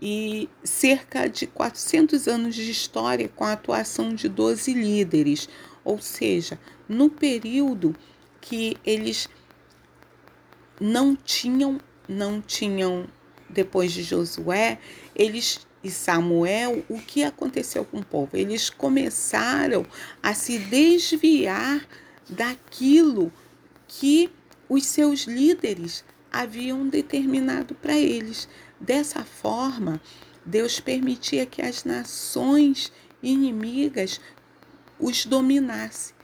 e 0.00 0.48
cerca 0.62 1.28
de 1.28 1.46
400 1.46 2.28
anos 2.28 2.54
de 2.54 2.70
história 2.70 3.28
com 3.28 3.44
a 3.44 3.52
atuação 3.52 4.14
de 4.14 4.28
12 4.28 4.72
líderes, 4.74 5.48
ou 5.84 6.00
seja, 6.00 6.58
no 6.88 7.10
período 7.10 7.94
que 8.40 8.76
eles 8.84 9.28
não 10.80 11.16
tinham, 11.16 11.80
não 12.08 12.40
tinham 12.40 13.06
depois 13.48 13.92
de 13.92 14.02
Josué, 14.02 14.78
eles 15.14 15.66
e 15.82 15.90
Samuel, 15.90 16.84
o 16.88 16.98
que 16.98 17.22
aconteceu 17.22 17.84
com 17.84 17.98
o 17.98 18.04
povo? 18.04 18.36
Eles 18.36 18.68
começaram 18.68 19.86
a 20.22 20.34
se 20.34 20.58
desviar 20.58 21.86
daquilo 22.28 23.32
que 23.86 24.30
os 24.68 24.86
seus 24.86 25.22
líderes 25.22 26.04
haviam 26.30 26.86
determinado 26.88 27.74
para 27.74 27.96
eles. 27.98 28.48
Dessa 28.80 29.24
forma, 29.24 30.00
Deus 30.44 30.78
permitia 30.80 31.46
que 31.46 31.62
as 31.62 31.84
nações 31.84 32.92
inimigas 33.22 34.20
os 34.98 35.24
dominassem. 35.26 36.16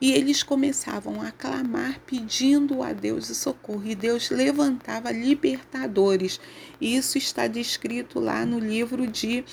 e 0.00 0.12
eles 0.12 0.42
começavam 0.42 1.20
a 1.20 1.30
clamar 1.30 2.00
pedindo 2.06 2.82
a 2.82 2.90
Deus 2.92 3.28
o 3.28 3.34
socorro. 3.34 3.84
E 3.84 3.94
Deus 3.94 4.30
levantava 4.30 5.12
libertadores. 5.12 6.40
Isso 6.80 7.18
está 7.18 7.46
descrito 7.46 8.18
lá 8.18 8.46
no 8.46 8.58
livro 8.58 9.06
de 9.06 9.44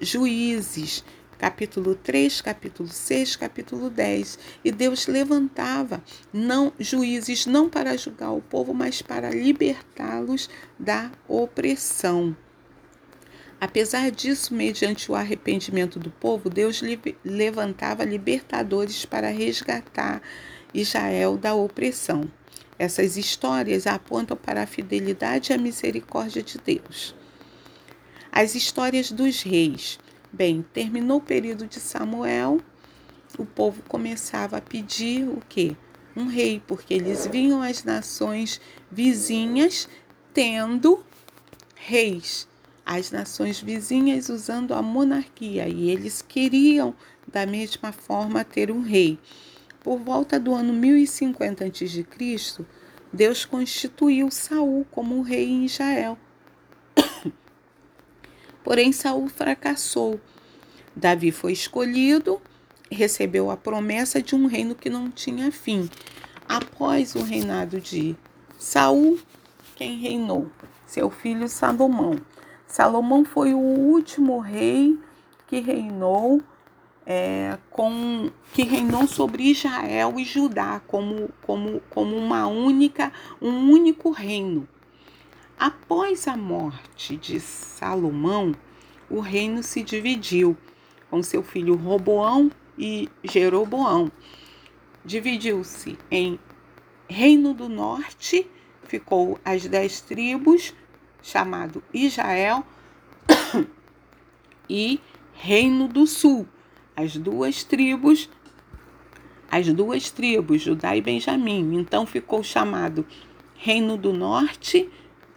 Juízes, 0.00 1.04
capítulo 1.42 1.96
3, 1.96 2.40
capítulo 2.40 2.88
6, 2.88 3.34
capítulo 3.34 3.90
10. 3.90 4.38
E 4.64 4.70
Deus 4.70 5.08
levantava 5.08 6.00
não 6.32 6.72
juízes 6.78 7.46
não 7.46 7.68
para 7.68 7.96
julgar 7.96 8.30
o 8.30 8.40
povo, 8.40 8.72
mas 8.72 9.02
para 9.02 9.28
libertá-los 9.28 10.48
da 10.78 11.10
opressão. 11.26 12.36
Apesar 13.60 14.12
disso, 14.12 14.54
mediante 14.54 15.10
o 15.10 15.16
arrependimento 15.16 15.98
do 15.98 16.12
povo, 16.12 16.48
Deus 16.48 16.80
levantava 17.24 18.04
libertadores 18.04 19.04
para 19.04 19.28
resgatar 19.28 20.22
Israel 20.72 21.36
da 21.36 21.56
opressão. 21.56 22.30
Essas 22.78 23.16
histórias 23.16 23.88
apontam 23.88 24.36
para 24.36 24.62
a 24.62 24.66
fidelidade 24.66 25.50
e 25.50 25.54
a 25.56 25.58
misericórdia 25.58 26.40
de 26.40 26.56
Deus. 26.58 27.16
As 28.30 28.54
histórias 28.54 29.10
dos 29.10 29.42
reis. 29.42 29.98
Bem, 30.32 30.64
terminou 30.72 31.18
o 31.18 31.22
período 31.22 31.66
de 31.66 31.78
Samuel, 31.78 32.60
o 33.38 33.44
povo 33.44 33.82
começava 33.88 34.56
a 34.56 34.62
pedir 34.62 35.28
o 35.28 35.42
quê? 35.48 35.76
Um 36.16 36.26
rei, 36.26 36.62
porque 36.66 36.94
eles 36.94 37.26
viam 37.26 37.62
as 37.62 37.84
nações 37.84 38.60
vizinhas 38.90 39.88
tendo 40.32 41.04
reis 41.74 42.48
as 42.84 43.10
nações 43.10 43.60
vizinhas 43.60 44.28
usando 44.28 44.74
a 44.74 44.82
monarquia 44.82 45.68
e 45.68 45.90
eles 45.90 46.20
queriam, 46.20 46.94
da 47.26 47.46
mesma 47.46 47.92
forma, 47.92 48.44
ter 48.44 48.70
um 48.70 48.82
rei. 48.82 49.18
Por 49.82 49.98
volta 49.98 50.38
do 50.38 50.54
ano 50.54 50.72
1050 50.72 51.64
a.C., 51.64 52.64
Deus 53.12 53.44
constituiu 53.44 54.30
Saul 54.30 54.86
como 54.90 55.22
rei 55.22 55.48
em 55.48 55.64
Israel. 55.64 56.18
Porém, 58.64 58.92
Saul 58.92 59.28
fracassou. 59.28 60.20
Davi 60.94 61.32
foi 61.32 61.52
escolhido, 61.52 62.40
recebeu 62.90 63.50
a 63.50 63.56
promessa 63.56 64.22
de 64.22 64.34
um 64.34 64.46
reino 64.46 64.74
que 64.74 64.90
não 64.90 65.10
tinha 65.10 65.50
fim. 65.50 65.88
Após 66.48 67.14
o 67.14 67.22
reinado 67.22 67.80
de 67.80 68.14
Saul, 68.58 69.18
quem 69.74 69.98
reinou? 69.98 70.50
Seu 70.86 71.10
filho 71.10 71.48
Salomão. 71.48 72.16
Salomão 72.66 73.24
foi 73.24 73.54
o 73.54 73.58
último 73.58 74.38
rei 74.38 74.98
que 75.46 75.60
reinou 75.60 76.42
é, 77.06 77.58
com 77.70 78.30
que 78.52 78.62
reinou 78.62 79.06
sobre 79.06 79.44
Israel 79.44 80.14
e 80.18 80.24
Judá 80.24 80.80
como, 80.86 81.30
como, 81.42 81.80
como 81.90 82.16
uma 82.16 82.46
única, 82.46 83.12
um 83.40 83.70
único 83.70 84.10
reino. 84.10 84.68
Após 85.62 86.26
a 86.26 86.36
morte 86.36 87.16
de 87.16 87.38
Salomão, 87.38 88.52
o 89.08 89.20
reino 89.20 89.62
se 89.62 89.80
dividiu 89.80 90.56
com 91.08 91.22
seu 91.22 91.40
filho 91.40 91.76
Roboão 91.76 92.50
e 92.76 93.08
Jeroboão. 93.22 94.10
Dividiu-se 95.04 95.96
em 96.10 96.36
Reino 97.08 97.54
do 97.54 97.68
Norte, 97.68 98.44
ficou 98.88 99.38
as 99.44 99.64
dez 99.68 100.00
tribos, 100.00 100.74
chamado 101.22 101.80
Israel 101.94 102.66
e 104.68 104.98
Reino 105.32 105.86
do 105.86 106.08
Sul. 106.08 106.44
As 106.96 107.16
duas 107.16 107.62
tribos, 107.62 108.28
as 109.48 109.72
duas 109.72 110.10
tribos, 110.10 110.60
Judá 110.60 110.96
e 110.96 111.00
Benjamim. 111.00 111.76
Então 111.76 112.04
ficou 112.04 112.42
chamado 112.42 113.06
Reino 113.54 113.96
do 113.96 114.12
Norte, 114.12 114.90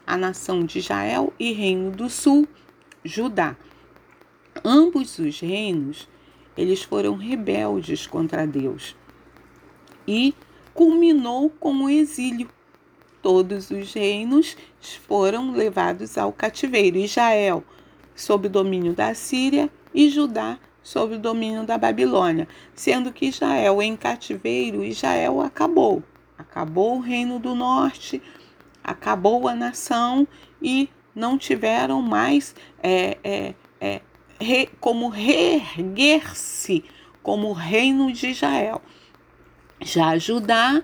a 0.05 0.17
nação 0.17 0.63
de 0.63 0.79
Israel, 0.79 1.33
e 1.39 1.51
Reino 1.51 1.91
do 1.91 2.09
Sul, 2.09 2.47
Judá. 3.03 3.55
Ambos 4.63 5.19
os 5.19 5.39
reinos, 5.39 6.07
eles 6.57 6.83
foram 6.83 7.15
rebeldes 7.15 8.07
contra 8.07 8.45
Deus. 8.47 8.95
E 10.07 10.33
culminou 10.73 11.49
com 11.49 11.73
o 11.83 11.89
exílio 11.89 12.49
todos 13.25 13.71
os 13.71 13.91
reinos 13.91 14.55
foram 15.07 15.51
levados 15.51 16.15
ao 16.15 16.31
cativeiro. 16.31 16.97
Israel, 16.97 17.63
sob 18.15 18.45
o 18.45 18.49
domínio 18.51 18.93
da 18.93 19.15
Síria, 19.15 19.67
e 19.91 20.11
Judá, 20.11 20.59
sob 20.83 21.15
o 21.15 21.19
domínio 21.19 21.63
da 21.63 21.75
Babilônia. 21.75 22.47
Sendo 22.75 23.11
que 23.11 23.25
Israel 23.25 23.81
em 23.81 23.95
cativeiro, 23.95 24.83
Israel 24.83 25.41
acabou. 25.41 26.03
Acabou 26.37 26.97
o 26.97 27.01
reino 27.01 27.39
do 27.39 27.55
norte, 27.55 28.21
acabou 28.85 29.47
a 29.47 29.55
nação 29.55 30.27
e 30.61 30.87
não 31.15 31.37
tiveram 31.37 32.01
mais 32.01 32.55
é, 32.83 33.17
é, 33.23 33.53
é, 33.81 34.01
re, 34.39 34.69
como 34.79 35.09
reerguer-se 35.09 36.85
como 37.23 37.51
reino 37.51 38.13
de 38.13 38.27
Israel. 38.27 38.81
Já 39.81 40.17
Judá 40.17 40.83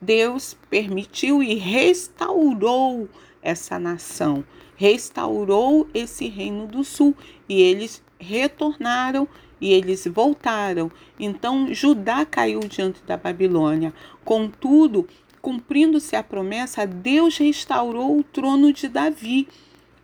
Deus 0.00 0.56
permitiu 0.68 1.42
e 1.42 1.54
restaurou 1.54 3.08
essa 3.40 3.78
nação, 3.78 4.44
restaurou 4.74 5.88
esse 5.94 6.28
reino 6.28 6.66
do 6.66 6.82
sul 6.82 7.14
e 7.48 7.62
eles 7.62 8.02
retornaram 8.18 9.28
e 9.60 9.72
eles 9.72 10.06
voltaram. 10.06 10.90
Então 11.18 11.72
Judá 11.72 12.26
caiu 12.26 12.60
diante 12.60 13.02
da 13.04 13.16
Babilônia. 13.16 13.94
Contudo, 14.24 15.08
cumprindo-se 15.46 16.16
a 16.16 16.24
promessa, 16.24 16.84
Deus 16.84 17.38
restaurou 17.38 18.18
o 18.18 18.24
trono 18.24 18.72
de 18.72 18.88
Davi 18.88 19.46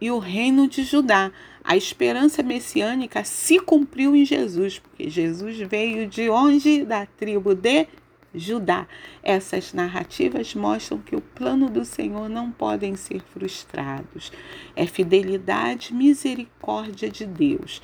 e 0.00 0.08
o 0.08 0.20
reino 0.20 0.68
de 0.68 0.84
Judá. 0.84 1.32
A 1.64 1.76
esperança 1.76 2.44
messiânica 2.44 3.24
se 3.24 3.58
cumpriu 3.58 4.14
em 4.14 4.24
Jesus, 4.24 4.78
porque 4.78 5.10
Jesus 5.10 5.58
veio 5.58 6.06
de 6.06 6.30
onde? 6.30 6.84
Da 6.84 7.06
tribo 7.06 7.56
de 7.56 7.88
Judá. 8.32 8.86
Essas 9.20 9.72
narrativas 9.72 10.54
mostram 10.54 10.98
que 10.98 11.16
o 11.16 11.20
plano 11.20 11.68
do 11.68 11.84
Senhor 11.84 12.28
não 12.28 12.52
podem 12.52 12.94
ser 12.94 13.20
frustrados. 13.20 14.30
É 14.76 14.86
fidelidade, 14.86 15.92
misericórdia 15.92 17.10
de 17.10 17.26
Deus. 17.26 17.82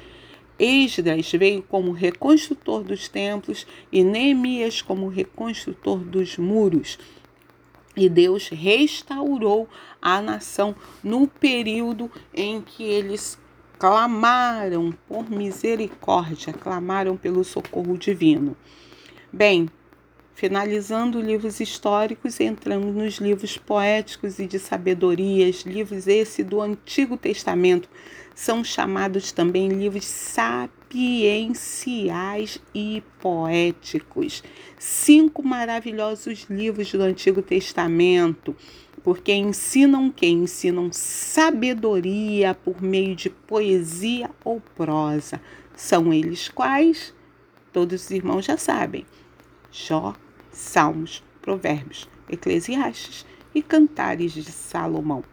Esdras 0.61 1.33
veio 1.33 1.63
como 1.65 1.91
reconstrutor 1.91 2.85
dos 2.85 3.09
templos 3.09 3.67
e 3.91 4.05
Neemias 4.05 4.81
como 4.81 5.09
reconstrutor 5.09 5.99
dos 5.99 6.37
muros. 6.39 6.99
E 7.99 8.09
Deus 8.09 8.49
restaurou 8.49 9.69
a 10.01 10.23
nação 10.23 10.73
no 11.03 11.27
período 11.27 12.09
em 12.33 12.61
que 12.61 12.85
eles 12.85 13.37
clamaram 13.77 14.95
por 15.09 15.29
misericórdia, 15.29 16.53
clamaram 16.53 17.17
pelo 17.17 17.43
socorro 17.43 17.99
divino. 17.99 18.57
Bem, 19.33 19.69
Finalizando 20.39 21.21
livros 21.21 21.59
históricos, 21.59 22.39
entramos 22.39 22.95
nos 22.95 23.15
livros 23.15 23.59
poéticos 23.59 24.39
e 24.39 24.47
de 24.47 24.61
sabedorias, 24.61 25.63
livros 25.63 26.07
esse 26.07 26.45
do 26.45 26.61
Antigo 26.61 27.17
Testamento. 27.17 27.89
São 28.41 28.63
chamados 28.63 29.33
também 29.33 29.67
livros 29.67 30.05
sapienciais 30.05 30.63
e 32.73 33.03
poéticos. 33.19 34.45
Cinco 34.79 35.43
maravilhosos 35.43 36.47
livros 36.49 36.93
do 36.93 37.03
Antigo 37.03 37.43
Testamento, 37.43 38.55
porque 39.03 39.33
ensinam 39.33 40.09
que? 40.09 40.29
Ensinam 40.29 40.93
sabedoria 40.93 42.55
por 42.55 42.81
meio 42.81 43.17
de 43.17 43.29
poesia 43.29 44.31
ou 44.45 44.61
prosa. 44.77 45.41
São 45.75 46.13
eles 46.13 46.49
quais? 46.49 47.13
Todos 47.73 48.05
os 48.05 48.11
irmãos 48.13 48.45
já 48.45 48.57
sabem. 48.57 49.05
Jó, 49.73 50.15
Salmos, 50.53 51.25
Provérbios, 51.43 52.09
Eclesiastes 52.31 53.27
e 53.53 53.61
Cantares 53.61 54.33
de 54.33 54.45
Salomão. 54.45 55.25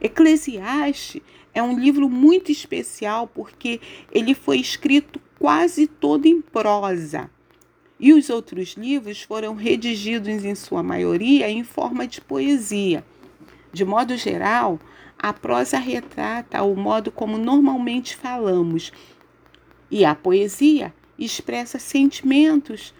Eclesiastes 0.00 1.20
é 1.54 1.62
um 1.62 1.78
livro 1.78 2.08
muito 2.08 2.52
especial 2.52 3.26
porque 3.26 3.80
ele 4.12 4.34
foi 4.34 4.58
escrito 4.58 5.20
quase 5.38 5.86
todo 5.86 6.26
em 6.26 6.40
prosa. 6.40 7.30
E 7.98 8.12
os 8.12 8.30
outros 8.30 8.74
livros 8.74 9.22
foram 9.22 9.54
redigidos, 9.54 10.44
em 10.44 10.54
sua 10.54 10.82
maioria, 10.82 11.50
em 11.50 11.62
forma 11.62 12.06
de 12.06 12.20
poesia. 12.20 13.04
De 13.72 13.84
modo 13.84 14.16
geral, 14.16 14.80
a 15.18 15.32
prosa 15.32 15.78
retrata 15.78 16.62
o 16.62 16.74
modo 16.74 17.12
como 17.12 17.36
normalmente 17.36 18.16
falamos, 18.16 18.90
e 19.90 20.04
a 20.04 20.14
poesia 20.14 20.94
expressa 21.18 21.78
sentimentos, 21.78 22.94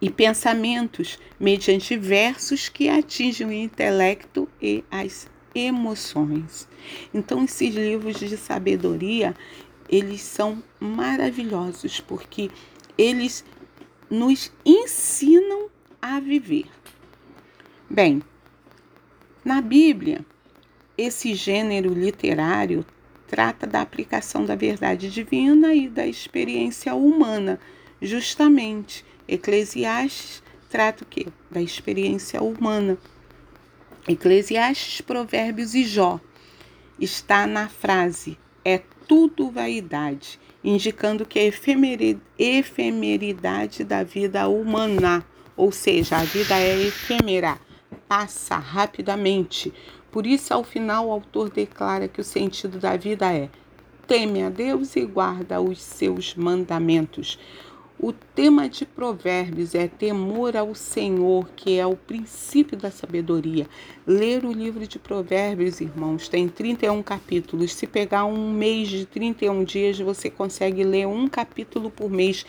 e 0.00 0.10
pensamentos 0.10 1.16
mediante 1.38 1.96
versos 1.96 2.68
que 2.68 2.88
atingem 2.88 3.46
o 3.46 3.52
intelecto 3.52 4.48
e 4.60 4.82
as 4.90 5.30
emoções. 5.54 6.68
Então 7.12 7.44
esses 7.44 7.74
livros 7.74 8.18
de 8.18 8.36
sabedoria, 8.36 9.34
eles 9.88 10.20
são 10.20 10.62
maravilhosos 10.80 12.00
porque 12.00 12.50
eles 12.96 13.44
nos 14.10 14.52
ensinam 14.64 15.68
a 16.00 16.20
viver. 16.20 16.66
Bem, 17.88 18.22
na 19.44 19.60
Bíblia, 19.60 20.24
esse 20.96 21.34
gênero 21.34 21.92
literário 21.92 22.84
trata 23.26 23.66
da 23.66 23.80
aplicação 23.80 24.44
da 24.44 24.54
verdade 24.54 25.10
divina 25.10 25.74
e 25.74 25.88
da 25.88 26.06
experiência 26.06 26.94
humana, 26.94 27.58
justamente. 28.00 29.04
Eclesiastes 29.26 30.42
trata 30.68 31.02
o 31.02 31.06
quê? 31.06 31.26
Da 31.50 31.60
experiência 31.60 32.42
humana. 32.42 32.98
Eclesiastes, 34.08 35.00
Provérbios 35.00 35.76
e 35.76 35.84
Jó 35.84 36.18
está 36.98 37.46
na 37.46 37.68
frase 37.68 38.36
é 38.64 38.82
tudo 39.06 39.48
vaidade, 39.48 40.40
indicando 40.64 41.24
que 41.24 41.38
a 41.38 41.44
efemeridade 42.38 43.84
da 43.84 44.02
vida 44.02 44.48
humana, 44.48 45.24
ou 45.56 45.70
seja, 45.70 46.16
a 46.16 46.24
vida 46.24 46.58
é 46.58 46.82
efêmera, 46.82 47.60
passa 48.08 48.56
rapidamente. 48.56 49.72
Por 50.10 50.26
isso, 50.26 50.52
ao 50.52 50.64
final, 50.64 51.06
o 51.06 51.12
autor 51.12 51.48
declara 51.48 52.08
que 52.08 52.20
o 52.20 52.24
sentido 52.24 52.78
da 52.78 52.96
vida 52.96 53.32
é 53.32 53.48
teme 54.08 54.42
a 54.42 54.50
Deus 54.50 54.96
e 54.96 55.04
guarda 55.04 55.60
os 55.60 55.80
seus 55.80 56.34
mandamentos. 56.34 57.38
O 58.04 58.12
tema 58.12 58.68
de 58.68 58.84
Provérbios 58.84 59.76
é 59.76 59.86
temor 59.86 60.56
ao 60.56 60.74
Senhor, 60.74 61.48
que 61.54 61.78
é 61.78 61.86
o 61.86 61.94
princípio 61.94 62.76
da 62.76 62.90
sabedoria. 62.90 63.68
Ler 64.04 64.44
o 64.44 64.50
livro 64.50 64.84
de 64.88 64.98
Provérbios, 64.98 65.80
irmãos, 65.80 66.28
tem 66.28 66.48
31 66.48 67.00
capítulos. 67.00 67.72
Se 67.72 67.86
pegar 67.86 68.24
um 68.24 68.52
mês 68.52 68.88
de 68.88 69.06
31 69.06 69.62
dias, 69.62 70.00
você 70.00 70.28
consegue 70.28 70.82
ler 70.82 71.06
um 71.06 71.28
capítulo 71.28 71.92
por 71.92 72.10
mês. 72.10 72.44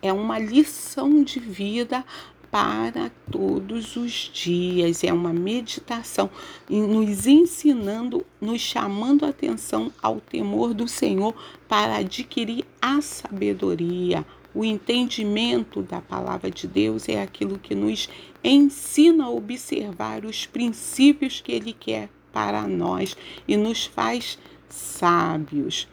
É 0.00 0.10
uma 0.10 0.38
lição 0.38 1.22
de 1.22 1.38
vida 1.38 2.02
para 2.50 3.10
todos 3.30 3.96
os 3.96 4.30
dias. 4.32 5.04
É 5.04 5.12
uma 5.12 5.34
meditação 5.34 6.30
nos 6.66 7.26
ensinando, 7.26 8.24
nos 8.40 8.62
chamando 8.62 9.26
a 9.26 9.28
atenção 9.28 9.92
ao 10.00 10.18
temor 10.18 10.72
do 10.72 10.88
Senhor 10.88 11.34
para 11.68 11.96
adquirir 11.96 12.64
a 12.80 13.02
sabedoria, 13.02 14.24
o 14.54 14.64
entendimento 14.64 15.82
da 15.82 16.00
palavra 16.00 16.50
de 16.50 16.68
Deus 16.68 17.08
é 17.08 17.20
aquilo 17.20 17.58
que 17.58 17.74
nos 17.74 18.08
ensina 18.42 19.24
a 19.24 19.30
observar 19.30 20.24
os 20.24 20.46
princípios 20.46 21.40
que 21.40 21.50
Ele 21.50 21.72
quer 21.72 22.08
para 22.32 22.66
nós 22.68 23.16
e 23.48 23.56
nos 23.56 23.84
faz 23.84 24.38
sábios. 24.68 25.88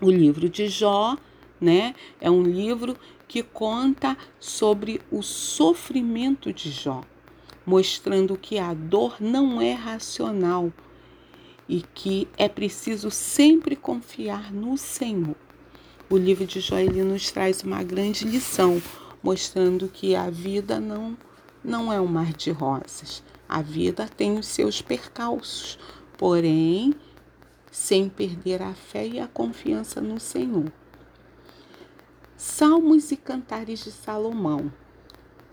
O 0.00 0.10
livro 0.10 0.48
de 0.48 0.68
Jó, 0.68 1.16
né, 1.60 1.94
é 2.20 2.30
um 2.30 2.42
livro 2.42 2.96
que 3.26 3.42
conta 3.42 4.16
sobre 4.38 5.00
o 5.10 5.22
sofrimento 5.22 6.52
de 6.52 6.70
Jó, 6.70 7.02
mostrando 7.64 8.36
que 8.36 8.58
a 8.58 8.72
dor 8.74 9.16
não 9.18 9.60
é 9.60 9.72
racional 9.72 10.72
e 11.68 11.82
que 11.94 12.28
é 12.36 12.48
preciso 12.48 13.10
sempre 13.10 13.74
confiar 13.74 14.52
no 14.52 14.76
Senhor. 14.76 15.45
O 16.08 16.16
livro 16.16 16.46
de 16.46 16.60
Jó 16.60 16.78
ele 16.78 17.02
nos 17.02 17.32
traz 17.32 17.64
uma 17.64 17.82
grande 17.82 18.24
lição, 18.24 18.80
mostrando 19.20 19.88
que 19.88 20.14
a 20.14 20.30
vida 20.30 20.78
não, 20.78 21.18
não 21.64 21.92
é 21.92 22.00
um 22.00 22.06
mar 22.06 22.32
de 22.32 22.52
rosas. 22.52 23.24
A 23.48 23.60
vida 23.60 24.08
tem 24.16 24.38
os 24.38 24.46
seus 24.46 24.80
percalços, 24.80 25.76
porém, 26.16 26.94
sem 27.72 28.08
perder 28.08 28.62
a 28.62 28.72
fé 28.72 29.04
e 29.04 29.18
a 29.18 29.26
confiança 29.26 30.00
no 30.00 30.20
Senhor. 30.20 30.70
Salmos 32.36 33.10
e 33.10 33.16
Cantares 33.16 33.82
de 33.82 33.90
Salomão. 33.90 34.72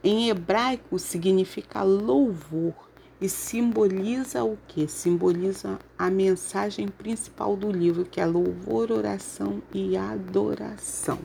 Em 0.04 0.30
hebraico 0.30 1.00
significa 1.00 1.82
louvor 1.82 2.76
e 3.24 3.30
simboliza 3.30 4.44
o 4.44 4.58
que? 4.68 4.86
Simboliza 4.86 5.80
a 5.98 6.12
mensagem 6.12 6.90
principal 6.90 7.56
do 7.56 7.72
livro, 7.72 8.04
que 8.04 8.20
é 8.20 8.26
louvor, 8.26 8.92
oração 8.92 9.64
e 9.74 9.96
adoração. 9.96 11.20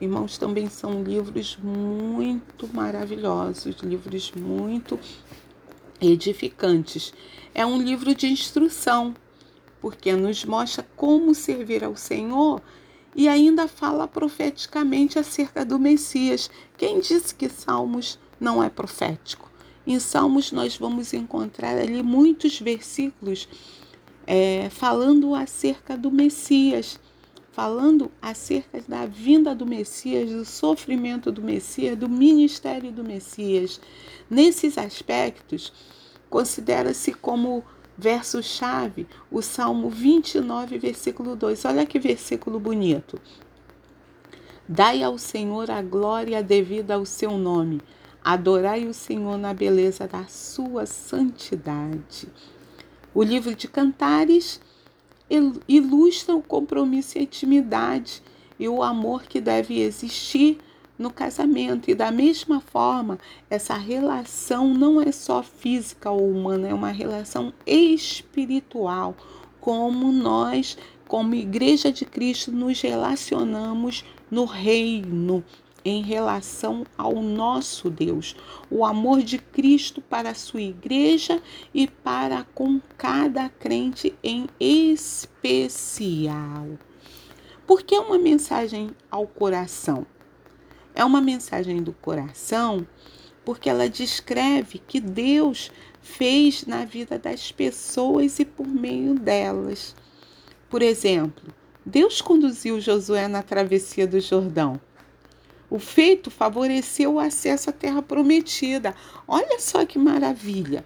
Irmãos, 0.00 0.38
também 0.38 0.70
são 0.70 1.02
livros 1.02 1.58
muito 1.62 2.66
maravilhosos, 2.72 3.76
livros 3.82 4.32
muito 4.32 4.98
edificantes. 6.00 7.12
É 7.54 7.66
um 7.66 7.76
livro 7.76 8.14
de 8.14 8.26
instrução, 8.26 9.14
porque 9.82 10.14
nos 10.14 10.42
mostra 10.46 10.86
como 10.96 11.34
servir 11.34 11.84
ao 11.84 11.96
Senhor 11.96 12.62
e 13.14 13.28
ainda 13.28 13.68
fala 13.68 14.08
profeticamente 14.08 15.18
acerca 15.18 15.66
do 15.66 15.78
Messias. 15.78 16.50
Quem 16.78 16.98
disse 16.98 17.34
que 17.34 17.50
Salmos 17.50 18.18
não 18.40 18.64
é 18.64 18.70
profético? 18.70 19.52
Em 19.86 19.98
Salmos, 19.98 20.50
nós 20.50 20.78
vamos 20.78 21.12
encontrar 21.12 21.76
ali 21.76 22.02
muitos 22.02 22.58
versículos 22.58 23.46
é, 24.26 24.70
falando 24.70 25.34
acerca 25.34 25.94
do 25.94 26.10
Messias, 26.10 26.98
falando 27.52 28.10
acerca 28.20 28.82
da 28.88 29.04
vinda 29.04 29.54
do 29.54 29.66
Messias, 29.66 30.30
do 30.30 30.44
sofrimento 30.46 31.30
do 31.30 31.42
Messias, 31.42 31.98
do 31.98 32.08
ministério 32.08 32.90
do 32.90 33.04
Messias. 33.04 33.78
Nesses 34.30 34.78
aspectos, 34.78 35.70
considera-se 36.30 37.12
como 37.12 37.62
verso-chave 37.96 39.06
o 39.30 39.42
Salmo 39.42 39.90
29, 39.90 40.78
versículo 40.78 41.36
2. 41.36 41.62
Olha 41.66 41.84
que 41.84 41.98
versículo 41.98 42.58
bonito. 42.58 43.20
Dai 44.66 45.02
ao 45.02 45.18
Senhor 45.18 45.70
a 45.70 45.82
glória 45.82 46.42
devida 46.42 46.94
ao 46.94 47.04
seu 47.04 47.36
nome 47.36 47.82
Adorai 48.24 48.86
o 48.86 48.94
Senhor 48.94 49.36
na 49.36 49.52
beleza 49.52 50.08
da 50.08 50.24
sua 50.24 50.86
santidade. 50.86 52.26
O 53.12 53.22
livro 53.22 53.54
de 53.54 53.68
Cantares 53.68 54.62
ilustra 55.68 56.34
o 56.34 56.42
compromisso 56.42 57.18
e 57.18 57.20
a 57.20 57.22
intimidade 57.24 58.22
e 58.58 58.66
o 58.66 58.82
amor 58.82 59.24
que 59.24 59.42
deve 59.42 59.78
existir 59.78 60.58
no 60.98 61.10
casamento. 61.10 61.90
E 61.90 61.94
da 61.94 62.10
mesma 62.10 62.62
forma, 62.62 63.18
essa 63.50 63.74
relação 63.74 64.72
não 64.72 65.02
é 65.02 65.12
só 65.12 65.42
física 65.42 66.10
ou 66.10 66.26
humana, 66.26 66.68
é 66.68 66.72
uma 66.72 66.92
relação 66.92 67.52
espiritual, 67.66 69.14
como 69.60 70.10
nós, 70.10 70.78
como 71.06 71.34
Igreja 71.34 71.92
de 71.92 72.06
Cristo, 72.06 72.50
nos 72.50 72.80
relacionamos 72.80 74.02
no 74.30 74.46
reino 74.46 75.44
em 75.84 76.02
relação 76.02 76.86
ao 76.96 77.20
nosso 77.20 77.90
Deus, 77.90 78.34
o 78.70 78.84
amor 78.84 79.22
de 79.22 79.38
Cristo 79.38 80.00
para 80.00 80.30
a 80.30 80.34
sua 80.34 80.62
igreja 80.62 81.42
e 81.74 81.86
para 81.86 82.44
com 82.54 82.80
cada 82.96 83.48
crente 83.48 84.14
em 84.22 84.46
especial. 84.58 85.58
Porque 87.66 87.94
é 87.94 88.00
uma 88.00 88.18
mensagem 88.18 88.90
ao 89.10 89.26
coração. 89.26 90.06
É 90.94 91.04
uma 91.04 91.20
mensagem 91.20 91.82
do 91.82 91.92
coração 91.92 92.86
porque 93.44 93.68
ela 93.68 93.88
descreve 93.88 94.78
que 94.78 95.00
Deus 95.00 95.70
fez 96.00 96.64
na 96.66 96.84
vida 96.84 97.18
das 97.18 97.52
pessoas 97.52 98.38
e 98.38 98.44
por 98.44 98.66
meio 98.66 99.14
delas. 99.14 99.94
Por 100.70 100.80
exemplo, 100.82 101.52
Deus 101.84 102.22
conduziu 102.22 102.80
Josué 102.80 103.28
na 103.28 103.42
travessia 103.42 104.06
do 104.06 104.18
Jordão. 104.18 104.80
O 105.70 105.78
feito 105.78 106.30
favoreceu 106.30 107.14
o 107.14 107.20
acesso 107.20 107.70
à 107.70 107.72
terra 107.72 108.02
prometida. 108.02 108.94
Olha 109.26 109.58
só 109.58 109.84
que 109.84 109.98
maravilha! 109.98 110.84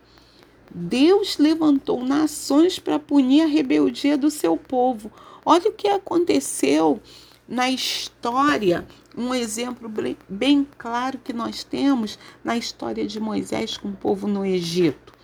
Deus 0.71 1.39
levantou 1.39 2.05
nações 2.05 2.79
para 2.79 2.99
punir 2.99 3.43
a 3.43 3.47
rebeldia 3.47 4.17
do 4.17 4.31
seu 4.31 4.57
povo. 4.57 5.11
Olha 5.45 5.71
o 5.71 5.73
que 5.73 5.89
aconteceu 5.89 7.01
na 7.49 7.71
história, 7.71 8.87
um 9.17 9.35
exemplo 9.35 9.91
bem 10.29 10.69
claro 10.77 11.19
que 11.19 11.33
nós 11.33 11.65
temos 11.65 12.19
na 12.45 12.59
história 12.59 13.07
de 13.07 13.19
Moisés 13.19 13.79
com 13.79 13.89
o 13.89 13.97
povo 13.97 14.29
no 14.29 14.45
Egito 14.45 15.18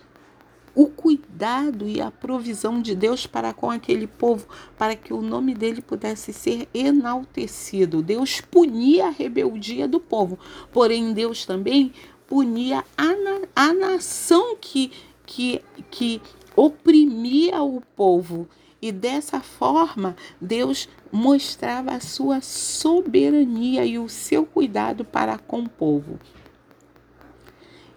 o 0.75 0.87
cuidado 0.87 1.87
e 1.87 2.01
a 2.01 2.11
provisão 2.11 2.81
de 2.81 2.93
Deus 2.93 3.25
para 3.25 3.53
com 3.53 3.71
aquele 3.71 4.05
povo, 4.05 4.45
para 4.77 4.95
que 4.95 5.13
o 5.13 5.21
nome 5.21 5.55
dele 5.55 5.81
pudesse 5.81 6.33
ser 6.33 6.67
enaltecido. 6.73 8.03
Deus 8.03 8.41
punia 8.41 9.07
a 9.07 9.09
rebeldia 9.09 9.87
do 9.87 9.99
povo, 9.99 10.37
porém 10.73 11.13
Deus 11.13 11.45
também 11.45 11.93
punia 12.27 12.83
a, 12.97 13.13
a 13.55 13.73
nação 13.73 14.57
que, 14.59 14.91
que, 15.25 15.61
que 15.89 16.21
oprimia 16.55 17.63
o 17.63 17.81
povo. 17.95 18.47
E 18.81 18.91
dessa 18.91 19.39
forma, 19.39 20.15
Deus 20.39 20.89
mostrava 21.11 21.91
a 21.91 21.99
sua 21.99 22.41
soberania 22.41 23.85
e 23.85 23.97
o 23.97 24.09
seu 24.09 24.45
cuidado 24.45 25.05
para 25.05 25.37
com 25.37 25.61
o 25.61 25.69
povo. 25.69 26.19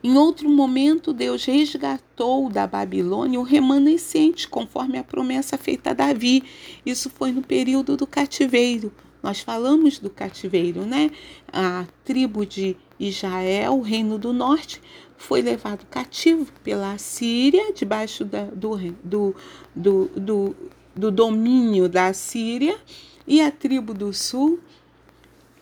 Em 0.08 0.16
outro 0.16 0.48
momento, 0.48 1.12
Deus 1.12 1.44
resgatou 1.44 2.48
da 2.48 2.66
Babilônia 2.66 3.38
o 3.38 3.42
remanescente, 3.42 4.48
conforme 4.48 4.96
a 4.96 5.04
promessa 5.04 5.58
feita 5.58 5.90
a 5.90 5.92
Davi. 5.92 6.44
Isso 6.86 7.10
foi 7.10 7.30
no 7.30 7.42
período 7.42 7.94
do 7.94 8.06
cativeiro. 8.06 8.90
Nós 9.22 9.40
falamos 9.40 9.98
do 9.98 10.08
cativeiro, 10.08 10.86
né? 10.86 11.10
A 11.52 11.84
tribo 12.06 12.46
de 12.46 12.74
Israel, 12.98 13.74
o 13.74 13.82
reino 13.82 14.16
do 14.16 14.32
norte, 14.32 14.80
foi 15.18 15.42
levado 15.42 15.84
cativo 15.90 16.50
pela 16.64 16.96
Síria, 16.96 17.70
debaixo 17.74 18.24
da, 18.24 18.44
do, 18.44 18.78
do, 19.04 19.36
do, 19.74 20.10
do, 20.16 20.56
do 20.96 21.10
domínio 21.10 21.86
da 21.86 22.14
Síria, 22.14 22.78
e 23.26 23.42
a 23.42 23.50
tribo 23.50 23.92
do 23.92 24.14
sul, 24.14 24.58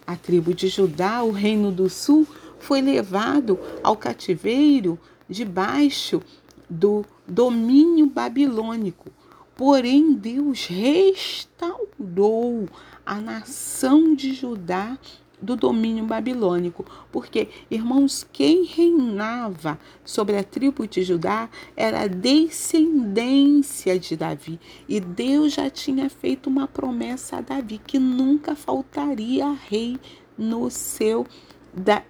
a 0.06 0.14
tribo 0.14 0.54
de 0.54 0.68
Judá, 0.68 1.24
o 1.24 1.32
reino 1.32 1.72
do 1.72 1.90
sul, 1.90 2.28
foi 2.66 2.82
levado 2.82 3.60
ao 3.80 3.96
cativeiro 3.96 4.98
debaixo 5.28 6.20
do 6.68 7.04
domínio 7.24 8.06
babilônico. 8.06 9.08
Porém, 9.54 10.14
Deus 10.14 10.66
restaurou 10.66 12.68
a 13.06 13.20
nação 13.20 14.16
de 14.16 14.34
Judá 14.34 14.98
do 15.40 15.54
domínio 15.54 16.04
babilônico. 16.04 16.84
Porque, 17.12 17.50
irmãos, 17.70 18.26
quem 18.32 18.64
reinava 18.64 19.78
sobre 20.04 20.36
a 20.36 20.42
tribo 20.42 20.88
de 20.88 21.02
Judá 21.02 21.48
era 21.76 22.00
a 22.00 22.08
descendência 22.08 23.96
de 23.96 24.16
Davi. 24.16 24.58
E 24.88 24.98
Deus 24.98 25.52
já 25.52 25.70
tinha 25.70 26.10
feito 26.10 26.50
uma 26.50 26.66
promessa 26.66 27.36
a 27.36 27.40
Davi 27.40 27.78
que 27.78 28.00
nunca 28.00 28.56
faltaria 28.56 29.52
rei 29.52 30.00
no 30.36 30.68
seu 30.68 31.24
da, 31.72 32.02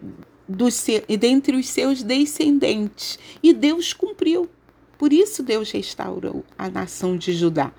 do 0.49 0.71
seu, 0.71 1.03
dentre 1.19 1.57
os 1.57 1.69
seus 1.69 2.03
descendentes. 2.03 3.19
E 3.43 3.53
Deus 3.53 3.93
cumpriu. 3.93 4.49
Por 4.99 5.13
isso 5.13 5.43
Deus 5.43 5.71
restaurou 5.71 6.45
a 6.57 6.69
nação 6.69 7.17
de 7.17 7.33
Judá. 7.33 7.73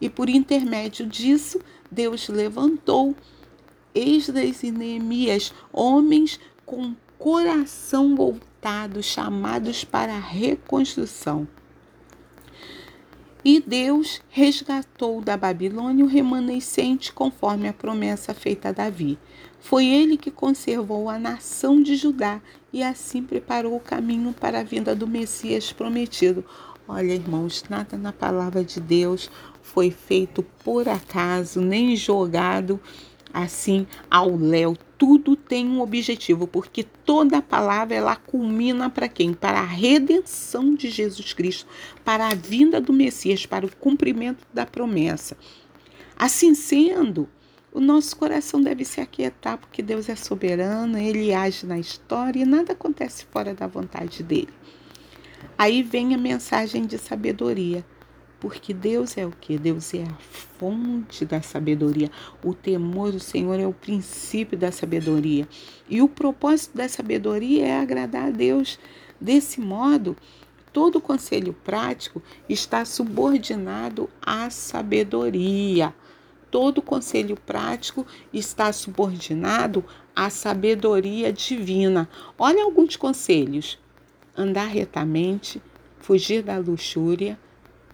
E 0.00 0.10
por 0.10 0.28
intermédio 0.28 1.06
disso, 1.06 1.60
Deus 1.90 2.28
levantou 2.28 3.14
Esdras 3.94 4.62
e 4.62 4.70
Neemias, 4.70 5.52
homens 5.72 6.40
com 6.66 6.94
coração 7.16 8.14
voltado, 8.16 9.02
chamados 9.02 9.84
para 9.84 10.14
a 10.14 10.20
reconstrução. 10.20 11.46
E 13.44 13.60
Deus 13.60 14.22
resgatou 14.30 15.20
da 15.20 15.36
Babilônia 15.36 16.02
o 16.02 16.08
remanescente 16.08 17.12
conforme 17.12 17.68
a 17.68 17.74
promessa 17.74 18.32
feita 18.32 18.70
a 18.70 18.72
Davi. 18.72 19.18
Foi 19.60 19.84
ele 19.84 20.16
que 20.16 20.30
conservou 20.30 21.10
a 21.10 21.18
nação 21.18 21.82
de 21.82 21.94
Judá 21.94 22.40
e 22.72 22.82
assim 22.82 23.22
preparou 23.22 23.76
o 23.76 23.80
caminho 23.80 24.32
para 24.32 24.60
a 24.60 24.64
vinda 24.64 24.96
do 24.96 25.06
Messias 25.06 25.70
prometido. 25.70 26.42
Olha, 26.88 27.12
irmãos, 27.12 27.64
nada 27.68 27.98
na 27.98 28.14
palavra 28.14 28.64
de 28.64 28.80
Deus 28.80 29.30
foi 29.62 29.90
feito 29.90 30.42
por 30.64 30.88
acaso, 30.88 31.60
nem 31.60 31.94
jogado 31.96 32.80
assim 33.30 33.86
ao 34.10 34.34
léu. 34.34 34.74
Tudo 34.96 35.34
tem 35.34 35.66
um 35.66 35.80
objetivo, 35.80 36.46
porque 36.46 36.84
toda 36.84 37.42
palavra 37.42 37.96
ela 37.96 38.16
culmina 38.16 38.88
para 38.88 39.08
quem? 39.08 39.34
Para 39.34 39.60
a 39.60 39.64
redenção 39.64 40.74
de 40.74 40.88
Jesus 40.88 41.32
Cristo, 41.32 41.66
para 42.04 42.28
a 42.28 42.34
vinda 42.34 42.80
do 42.80 42.92
Messias, 42.92 43.44
para 43.44 43.66
o 43.66 43.76
cumprimento 43.76 44.46
da 44.52 44.64
promessa. 44.64 45.36
Assim 46.16 46.54
sendo, 46.54 47.28
o 47.72 47.80
nosso 47.80 48.16
coração 48.16 48.62
deve 48.62 48.84
se 48.84 49.00
aquietar, 49.00 49.58
porque 49.58 49.82
Deus 49.82 50.08
é 50.08 50.14
soberano, 50.14 50.96
ele 50.96 51.34
age 51.34 51.66
na 51.66 51.76
história 51.76 52.40
e 52.40 52.44
nada 52.44 52.72
acontece 52.72 53.26
fora 53.32 53.52
da 53.52 53.66
vontade 53.66 54.22
dele. 54.22 54.54
Aí 55.58 55.82
vem 55.82 56.14
a 56.14 56.18
mensagem 56.18 56.86
de 56.86 56.98
sabedoria. 56.98 57.84
Porque 58.44 58.74
Deus 58.74 59.16
é 59.16 59.24
o 59.24 59.30
que? 59.30 59.56
Deus 59.56 59.94
é 59.94 60.02
a 60.02 60.14
fonte 60.58 61.24
da 61.24 61.40
sabedoria. 61.40 62.10
O 62.44 62.52
temor 62.52 63.10
do 63.10 63.18
Senhor 63.18 63.58
é 63.58 63.66
o 63.66 63.72
princípio 63.72 64.58
da 64.58 64.70
sabedoria. 64.70 65.48
E 65.88 66.02
o 66.02 66.08
propósito 66.10 66.76
da 66.76 66.86
sabedoria 66.86 67.66
é 67.66 67.80
agradar 67.80 68.28
a 68.28 68.30
Deus. 68.30 68.78
Desse 69.18 69.62
modo, 69.62 70.14
todo 70.74 71.00
conselho 71.00 71.54
prático 71.64 72.22
está 72.46 72.84
subordinado 72.84 74.10
à 74.20 74.50
sabedoria. 74.50 75.94
Todo 76.50 76.82
conselho 76.82 77.38
prático 77.46 78.06
está 78.30 78.70
subordinado 78.74 79.82
à 80.14 80.28
sabedoria 80.28 81.32
divina. 81.32 82.06
Olha 82.38 82.62
alguns 82.62 82.94
conselhos: 82.94 83.78
andar 84.36 84.66
retamente, 84.66 85.62
fugir 85.98 86.42
da 86.42 86.58
luxúria, 86.58 87.38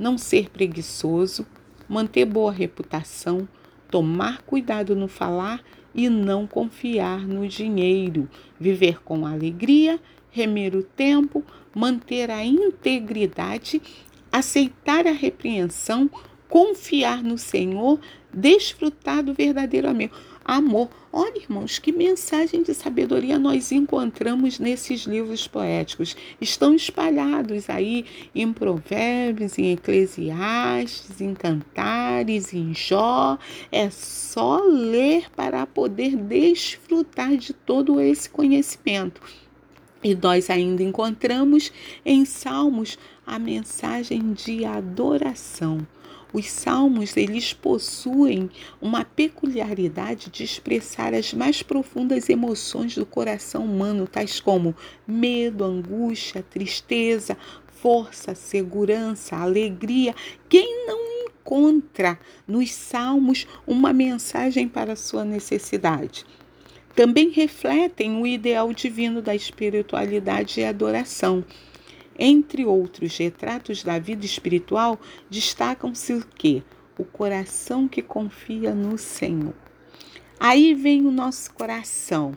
não 0.01 0.17
ser 0.17 0.49
preguiçoso, 0.49 1.47
manter 1.87 2.25
boa 2.25 2.51
reputação, 2.51 3.47
tomar 3.91 4.41
cuidado 4.43 4.97
no 4.97 5.07
falar 5.07 5.63
e 5.95 6.09
não 6.09 6.47
confiar 6.47 7.21
no 7.21 7.47
dinheiro, 7.47 8.27
viver 8.59 9.03
com 9.03 9.27
alegria, 9.27 10.01
remer 10.31 10.75
o 10.75 10.83
tempo, 10.83 11.45
manter 11.75 12.31
a 12.31 12.43
integridade, 12.43 13.83
aceitar 14.33 15.07
a 15.07 15.13
repreensão, 15.13 16.11
confiar 16.49 17.23
no 17.23 17.37
Senhor, 17.37 18.01
desfrutar 18.33 19.23
do 19.23 19.35
verdadeiro 19.35 19.91
amor 19.91 20.11
amor. 20.45 20.89
Olha, 21.13 21.39
irmãos, 21.39 21.79
que 21.79 21.93
mensagem 21.93 22.63
de 22.63 22.73
sabedoria 22.75 23.39
nós 23.39 23.73
encontramos 23.73 24.59
nesses 24.59 25.03
livros 25.03 25.47
poéticos. 25.49 26.17
Estão 26.41 26.75
espalhados 26.75 27.69
aí 27.69 28.05
em 28.35 28.53
Provérbios, 28.53 29.59
em 29.59 29.73
Eclesiastes, 29.73 31.21
em 31.21 31.35
Cantares, 31.35 32.55
em 32.55 32.75
Jó. 32.75 33.39
É 33.73 33.91
só 33.91 34.63
ler 34.65 35.31
para 35.35 35.67
poder 35.67 36.17
desfrutar 36.17 37.37
de 37.37 37.53
todo 37.53 38.01
esse 38.01 38.31
conhecimento. 38.31 39.21
E 40.03 40.15
nós 40.15 40.49
ainda 40.49 40.83
encontramos 40.83 41.71
em 42.05 42.25
Salmos 42.25 42.99
a 43.27 43.39
mensagem 43.39 44.33
de 44.33 44.65
adoração. 44.65 45.87
Os 46.33 46.49
salmos, 46.49 47.17
eles 47.17 47.53
possuem 47.53 48.49
uma 48.81 49.05
peculiaridade 49.05 50.31
de 50.31 50.45
expressar 50.45 51.13
as 51.13 51.35
mais 51.35 51.63
profundas 51.63 52.29
emoções 52.29 52.95
do 52.95 53.05
coração 53.05 53.65
humano, 53.65 54.07
tais 54.07 54.39
como 54.39 54.75
medo, 55.07 55.65
angústia, 55.65 56.45
tristeza, 56.49 57.37
força, 57.67 58.35
segurança, 58.35 59.37
alegria. 59.37 60.15
Quem 60.49 60.87
não 60.87 61.01
encontra 61.25 62.19
nos 62.47 62.73
salmos 62.73 63.47
uma 63.67 63.93
mensagem 63.93 64.69
para 64.69 64.95
sua 64.95 65.25
necessidade? 65.25 66.25
Também 66.95 67.31
refletem 67.31 68.21
o 68.21 68.27
ideal 68.27 68.73
divino 68.73 69.23
da 69.23 69.35
espiritualidade 69.35 70.61
e 70.61 70.65
adoração. 70.65 71.45
Entre 72.23 72.67
outros 72.67 73.17
retratos 73.17 73.83
da 73.83 73.99
vida 73.99 74.27
espiritual, 74.27 75.01
destacam-se 75.31 76.13
o 76.13 76.23
que? 76.23 76.63
O 76.99 77.05
coração 77.05 77.89
que 77.89 78.03
confia 78.03 78.75
no 78.75 78.99
Senhor. 78.99 79.55
Aí 80.41 80.73
vem 80.73 81.07
o 81.07 81.11
nosso 81.11 81.53
coração. 81.53 82.33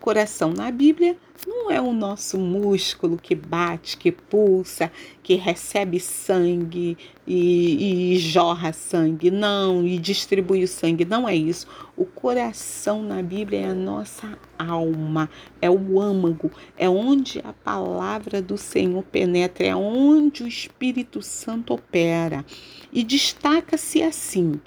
Coração 0.00 0.52
na 0.52 0.70
Bíblia 0.70 1.16
não 1.44 1.68
é 1.72 1.80
o 1.80 1.92
nosso 1.92 2.38
músculo 2.38 3.16
que 3.16 3.34
bate, 3.34 3.96
que 3.96 4.12
pulsa, 4.12 4.92
que 5.24 5.34
recebe 5.34 5.98
sangue 5.98 6.96
e, 7.26 8.14
e, 8.14 8.18
jorra 8.18 8.72
sangue, 8.72 9.28
não, 9.28 9.84
e 9.84 9.98
distribui 9.98 10.62
o 10.62 10.68
sangue, 10.68 11.04
não 11.04 11.28
é 11.28 11.34
isso. 11.34 11.66
O 11.96 12.04
coração 12.04 13.02
na 13.02 13.20
Bíblia 13.22 13.60
é 13.60 13.66
a 13.70 13.74
nossa 13.74 14.38
alma, 14.56 15.28
é 15.60 15.68
o 15.68 16.00
âmago, 16.00 16.52
é 16.76 16.88
onde 16.88 17.40
a 17.40 17.52
palavra 17.52 18.40
do 18.40 18.56
Senhor 18.56 19.02
penetra, 19.02 19.66
é 19.66 19.74
onde 19.74 20.44
o 20.44 20.48
Espírito 20.48 21.20
Santo 21.22 21.74
opera. 21.74 22.44
E 22.92 23.02
destaca-se 23.02 24.00
assim: 24.00 24.60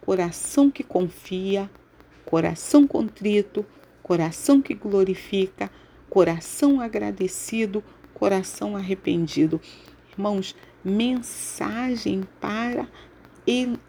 coração 0.00 0.70
que 0.70 0.84
confia, 0.84 1.68
coração 2.26 2.86
contrito, 2.86 3.64
coração 4.02 4.60
que 4.60 4.74
glorifica, 4.74 5.70
coração 6.10 6.80
agradecido, 6.80 7.82
coração 8.12 8.76
arrependido. 8.76 9.60
Irmãos, 10.12 10.54
mensagem 10.84 12.24
para 12.40 12.88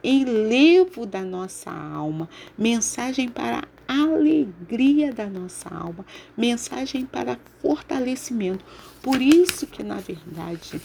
elevo 0.03 1.05
da 1.05 1.21
nossa 1.21 1.71
alma, 1.71 2.29
mensagem 2.57 3.27
para 3.27 3.63
alegria 3.87 5.11
da 5.11 5.25
nossa 5.25 5.73
alma, 5.73 6.05
mensagem 6.35 7.05
para 7.05 7.39
fortalecimento. 7.61 8.63
Por 9.01 9.21
isso 9.21 9.65
que, 9.65 9.81
na 9.81 9.95
verdade, 9.95 10.79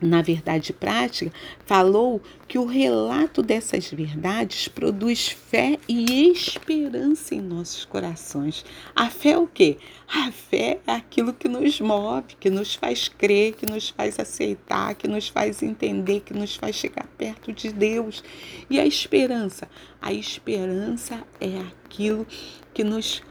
na 0.00 0.20
verdade 0.20 0.72
prática, 0.72 1.32
falou 1.64 2.20
que 2.46 2.58
o 2.58 2.66
relato 2.66 3.42
dessas 3.42 3.90
verdades 3.90 4.68
produz 4.68 5.28
fé 5.28 5.78
e 5.88 6.30
esperança 6.30 7.34
em 7.34 7.40
nossos 7.40 7.84
corações. 7.84 8.64
A 8.94 9.08
fé 9.08 9.30
é 9.30 9.38
o 9.38 9.46
quê? 9.46 9.78
A 10.08 10.30
fé 10.30 10.80
é 10.86 10.92
aquilo 10.92 11.32
que 11.32 11.48
nos 11.48 11.80
move, 11.80 12.36
que 12.38 12.50
nos 12.50 12.74
faz 12.74 13.08
crer, 13.08 13.54
que 13.54 13.70
nos 13.70 13.88
faz 13.88 14.18
aceitar, 14.18 14.94
que 14.94 15.08
nos 15.08 15.28
faz 15.28 15.62
entender, 15.62 16.20
que 16.20 16.34
nos 16.34 16.54
faz 16.54 16.76
chegar 16.76 17.06
perto 17.18 17.52
de 17.52 17.72
Deus. 17.72 18.22
E 18.68 18.78
a 18.78 18.86
esperança? 18.86 19.68
A 20.00 20.12
esperança 20.12 21.22
é 21.40 21.58
aquilo 21.60 22.26
que 22.72 22.84
nos 22.84 23.22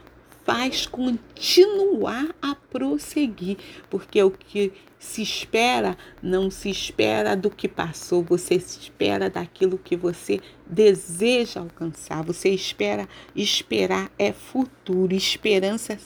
faz 0.45 0.85
continuar 0.85 2.27
a 2.41 2.53
prosseguir, 2.55 3.57
porque 3.89 4.21
o 4.21 4.29
que 4.29 4.71
se 5.05 5.21
espera 5.21 5.97
não 6.21 6.49
se 6.49 6.69
espera 6.69 7.35
do 7.35 7.49
que 7.49 7.67
passou, 7.67 8.23
você 8.23 8.59
se 8.59 8.79
espera 8.79 9.29
daquilo 9.29 9.77
que 9.77 9.95
você 9.95 10.41
deseja 10.65 11.59
alcançar. 11.59 12.23
Você 12.23 12.49
espera, 12.49 13.07
esperar 13.35 14.11
é 14.17 14.33
futuro, 14.33 15.13
esperança 15.13 15.97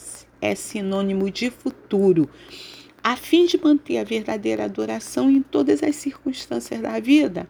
é 0.41 0.53
sinônimo 0.53 1.31
de 1.31 1.49
futuro. 1.49 2.29
A 3.01 3.15
fim 3.15 3.45
de 3.45 3.57
manter 3.57 3.97
a 3.97 4.03
verdadeira 4.03 4.65
adoração 4.65 5.31
em 5.31 5.41
todas 5.41 5.81
as 5.81 5.95
circunstâncias 5.95 6.81
da 6.81 6.99
vida, 6.99 7.49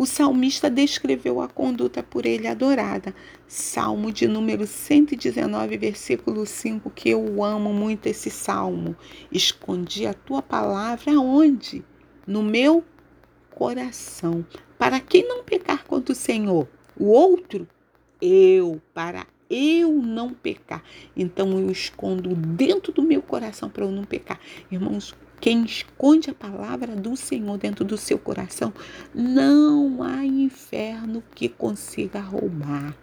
o 0.00 0.06
salmista 0.06 0.70
descreveu 0.70 1.42
a 1.42 1.46
conduta 1.46 2.02
por 2.02 2.24
ele 2.24 2.46
adorada. 2.46 3.14
Salmo 3.46 4.10
de 4.10 4.26
número 4.26 4.66
119, 4.66 5.76
versículo 5.76 6.46
5, 6.46 6.88
que 6.88 7.10
eu 7.10 7.44
amo 7.44 7.70
muito 7.70 8.06
esse 8.06 8.30
salmo. 8.30 8.96
Escondi 9.30 10.06
a 10.06 10.14
tua 10.14 10.40
palavra 10.40 11.12
onde? 11.20 11.84
No 12.26 12.42
meu 12.42 12.82
coração. 13.50 14.42
Para 14.78 15.00
quem 15.00 15.28
não 15.28 15.44
pecar 15.44 15.84
contra 15.84 16.12
o 16.12 16.16
Senhor? 16.16 16.66
O 16.98 17.08
outro? 17.08 17.68
Eu, 18.22 18.80
para 18.94 19.26
eu 19.50 19.92
não 19.92 20.32
pecar. 20.32 20.82
Então 21.14 21.58
eu 21.58 21.70
escondo 21.70 22.34
dentro 22.34 22.90
do 22.90 23.02
meu 23.02 23.20
coração 23.20 23.68
para 23.68 23.84
eu 23.84 23.90
não 23.90 24.04
pecar. 24.04 24.40
Irmãos, 24.72 25.14
quem 25.40 25.64
esconde 25.64 26.30
a 26.30 26.34
palavra 26.34 26.94
do 26.94 27.16
Senhor 27.16 27.56
dentro 27.56 27.84
do 27.84 27.96
seu 27.96 28.18
coração, 28.18 28.72
não 29.14 30.02
há 30.02 30.24
inferno 30.24 31.22
que 31.34 31.48
consiga 31.48 32.20
roubar. 32.20 32.94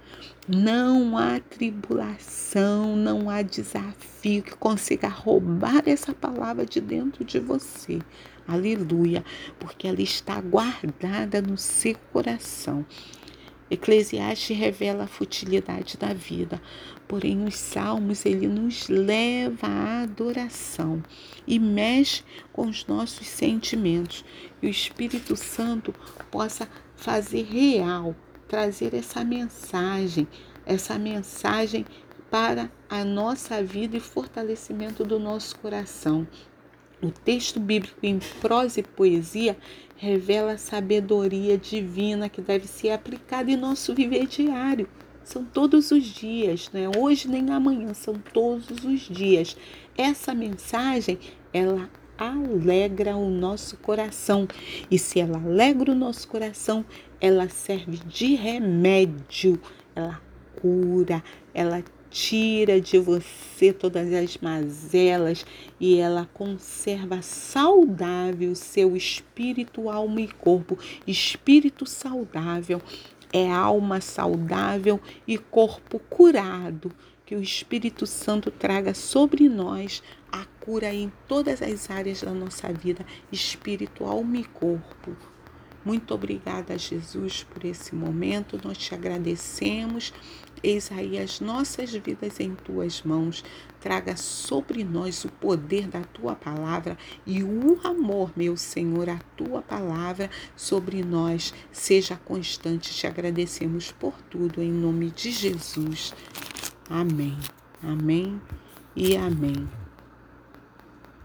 Não 0.47 1.17
há 1.17 1.39
tribulação, 1.39 2.95
não 2.95 3.30
há 3.30 3.41
desafio 3.41 4.43
que 4.43 4.56
consiga 4.56 5.08
roubar 5.08 5.84
essa 5.86 6.13
palavra 6.13 6.65
de 6.65 6.80
dentro 6.80 7.26
de 7.26 7.39
você. 7.39 8.00
Aleluia, 8.47 9.26
porque 9.60 9.88
ela 9.88 10.02
está 10.02 10.39
guardada 10.39 11.41
no 11.41 11.58
seu 11.58 11.95
coração. 12.13 12.86
Eclesiastes 13.69 14.58
revela 14.58 15.03
a 15.03 15.08
futilidade 15.08 15.97
da 15.97 16.13
vida, 16.13 16.62
porém 17.08 17.45
os 17.45 17.56
salmos 17.56 18.25
ele 18.25 18.47
nos 18.47 18.88
leva 18.88 19.67
à 19.67 20.03
adoração 20.03 21.03
e 21.45 21.60
mexe 21.60 22.23
com 22.53 22.67
os 22.67 22.86
nossos 22.86 23.27
sentimentos. 23.27 24.23
E 24.62 24.67
o 24.67 24.69
Espírito 24.69 25.36
Santo 25.36 25.93
possa 26.32 26.67
fazer 26.95 27.43
real, 27.43 28.15
trazer 28.47 28.93
essa 28.93 29.23
mensagem, 29.23 30.27
essa 30.65 30.97
mensagem 30.97 31.86
para 32.32 32.71
a 32.89 33.03
nossa 33.03 33.63
vida 33.63 33.97
e 33.97 34.01
fortalecimento 34.01 35.03
do 35.03 35.19
nosso 35.19 35.58
coração. 35.60 36.27
O 37.01 37.12
texto 37.12 37.60
bíblico 37.60 37.99
em 38.01 38.19
prosa 38.41 38.80
e 38.80 38.84
poesia 38.84 39.56
revela 39.97 40.53
a 40.53 40.57
sabedoria 40.57 41.57
divina 41.57 42.29
que 42.29 42.41
deve 42.41 42.67
ser 42.67 42.91
aplicada 42.91 43.51
em 43.51 43.57
nosso 43.57 43.93
viver 43.93 44.27
diário. 44.27 44.88
São 45.23 45.43
todos 45.43 45.91
os 45.91 46.05
dias, 46.05 46.69
não 46.71 46.79
é 46.79 46.97
hoje 46.97 47.27
nem 47.27 47.49
amanhã, 47.49 47.93
são 47.93 48.13
todos 48.13 48.86
os 48.86 49.01
dias. 49.01 49.57
Essa 49.97 50.33
mensagem, 50.33 51.19
ela 51.51 51.89
alegra 52.17 53.17
o 53.17 53.29
nosso 53.29 53.75
coração. 53.77 54.47
E 54.89 54.97
se 54.97 55.19
ela 55.19 55.38
alegra 55.38 55.91
o 55.91 55.95
nosso 55.95 56.27
coração, 56.27 56.86
ela 57.19 57.49
serve 57.49 57.97
de 58.05 58.36
remédio, 58.36 59.60
ela 59.95 60.21
cura, 60.62 61.23
ela 61.53 61.83
tira 62.17 62.82
de 62.82 62.97
você 62.97 63.71
todas 63.71 64.12
as 64.12 64.38
mazelas 64.39 65.45
e 65.80 65.99
ela 65.99 66.27
conserva 66.34 67.21
saudável 67.21 68.56
seu 68.56 68.97
espírito, 68.97 69.88
alma 69.88 70.21
e 70.21 70.27
corpo. 70.27 70.80
Espírito 71.06 71.86
saudável 71.86 72.82
é 73.32 73.51
alma 73.51 74.01
saudável 74.01 74.99
e 75.27 75.38
corpo 75.38 75.99
curado. 76.10 76.91
Que 77.23 77.36
o 77.36 77.41
Espírito 77.41 78.08
Santo 78.08 78.49
traga 78.49 78.95
sobre 78.95 79.47
nós 79.47 80.01
a 80.32 80.43
cura 80.60 80.91
em 80.91 81.12
todas 81.27 81.62
as 81.62 81.91
áreas 81.91 82.23
da 82.23 82.32
nossa 82.32 82.73
vida, 82.73 83.06
espírito, 83.32 84.06
alma 84.06 84.38
e 84.38 84.43
corpo. 84.43 85.15
Muito 85.86 86.13
obrigada, 86.13 86.77
Jesus, 86.77 87.43
por 87.43 87.63
esse 87.63 87.93
momento. 87.93 88.60
Nós 88.63 88.77
te 88.77 88.93
agradecemos. 88.93 90.13
Eis 90.63 90.91
aí 90.91 91.17
as 91.17 91.39
nossas 91.39 91.93
vidas 91.93 92.39
em 92.39 92.54
tuas 92.56 93.02
mãos. 93.04 93.43
Traga 93.80 94.17
sobre 94.17 94.84
nós 94.84 95.24
o 95.24 95.30
poder 95.30 95.88
da 95.88 96.02
tua 96.02 96.36
palavra 96.36 96.98
e 97.26 97.43
o 97.43 97.80
amor, 97.84 98.32
meu 98.36 98.58
Senhor, 98.58 99.10
a 99.10 99.20
tua 99.36 99.62
palavra 99.62 100.30
sobre 100.56 101.04
nós. 101.04 101.54
Seja 101.72 102.17
constante. 102.17 102.93
Te 102.93 103.08
agradecemos 103.08 103.91
por 103.91 104.13
tudo, 104.30 104.62
em 104.62 104.72
nome 104.72 105.12
de 105.12 105.32
Jesus. 105.32 106.13
Amém. 106.89 107.38
Amém 107.84 108.41
e 108.96 109.15
amém. 109.15 109.87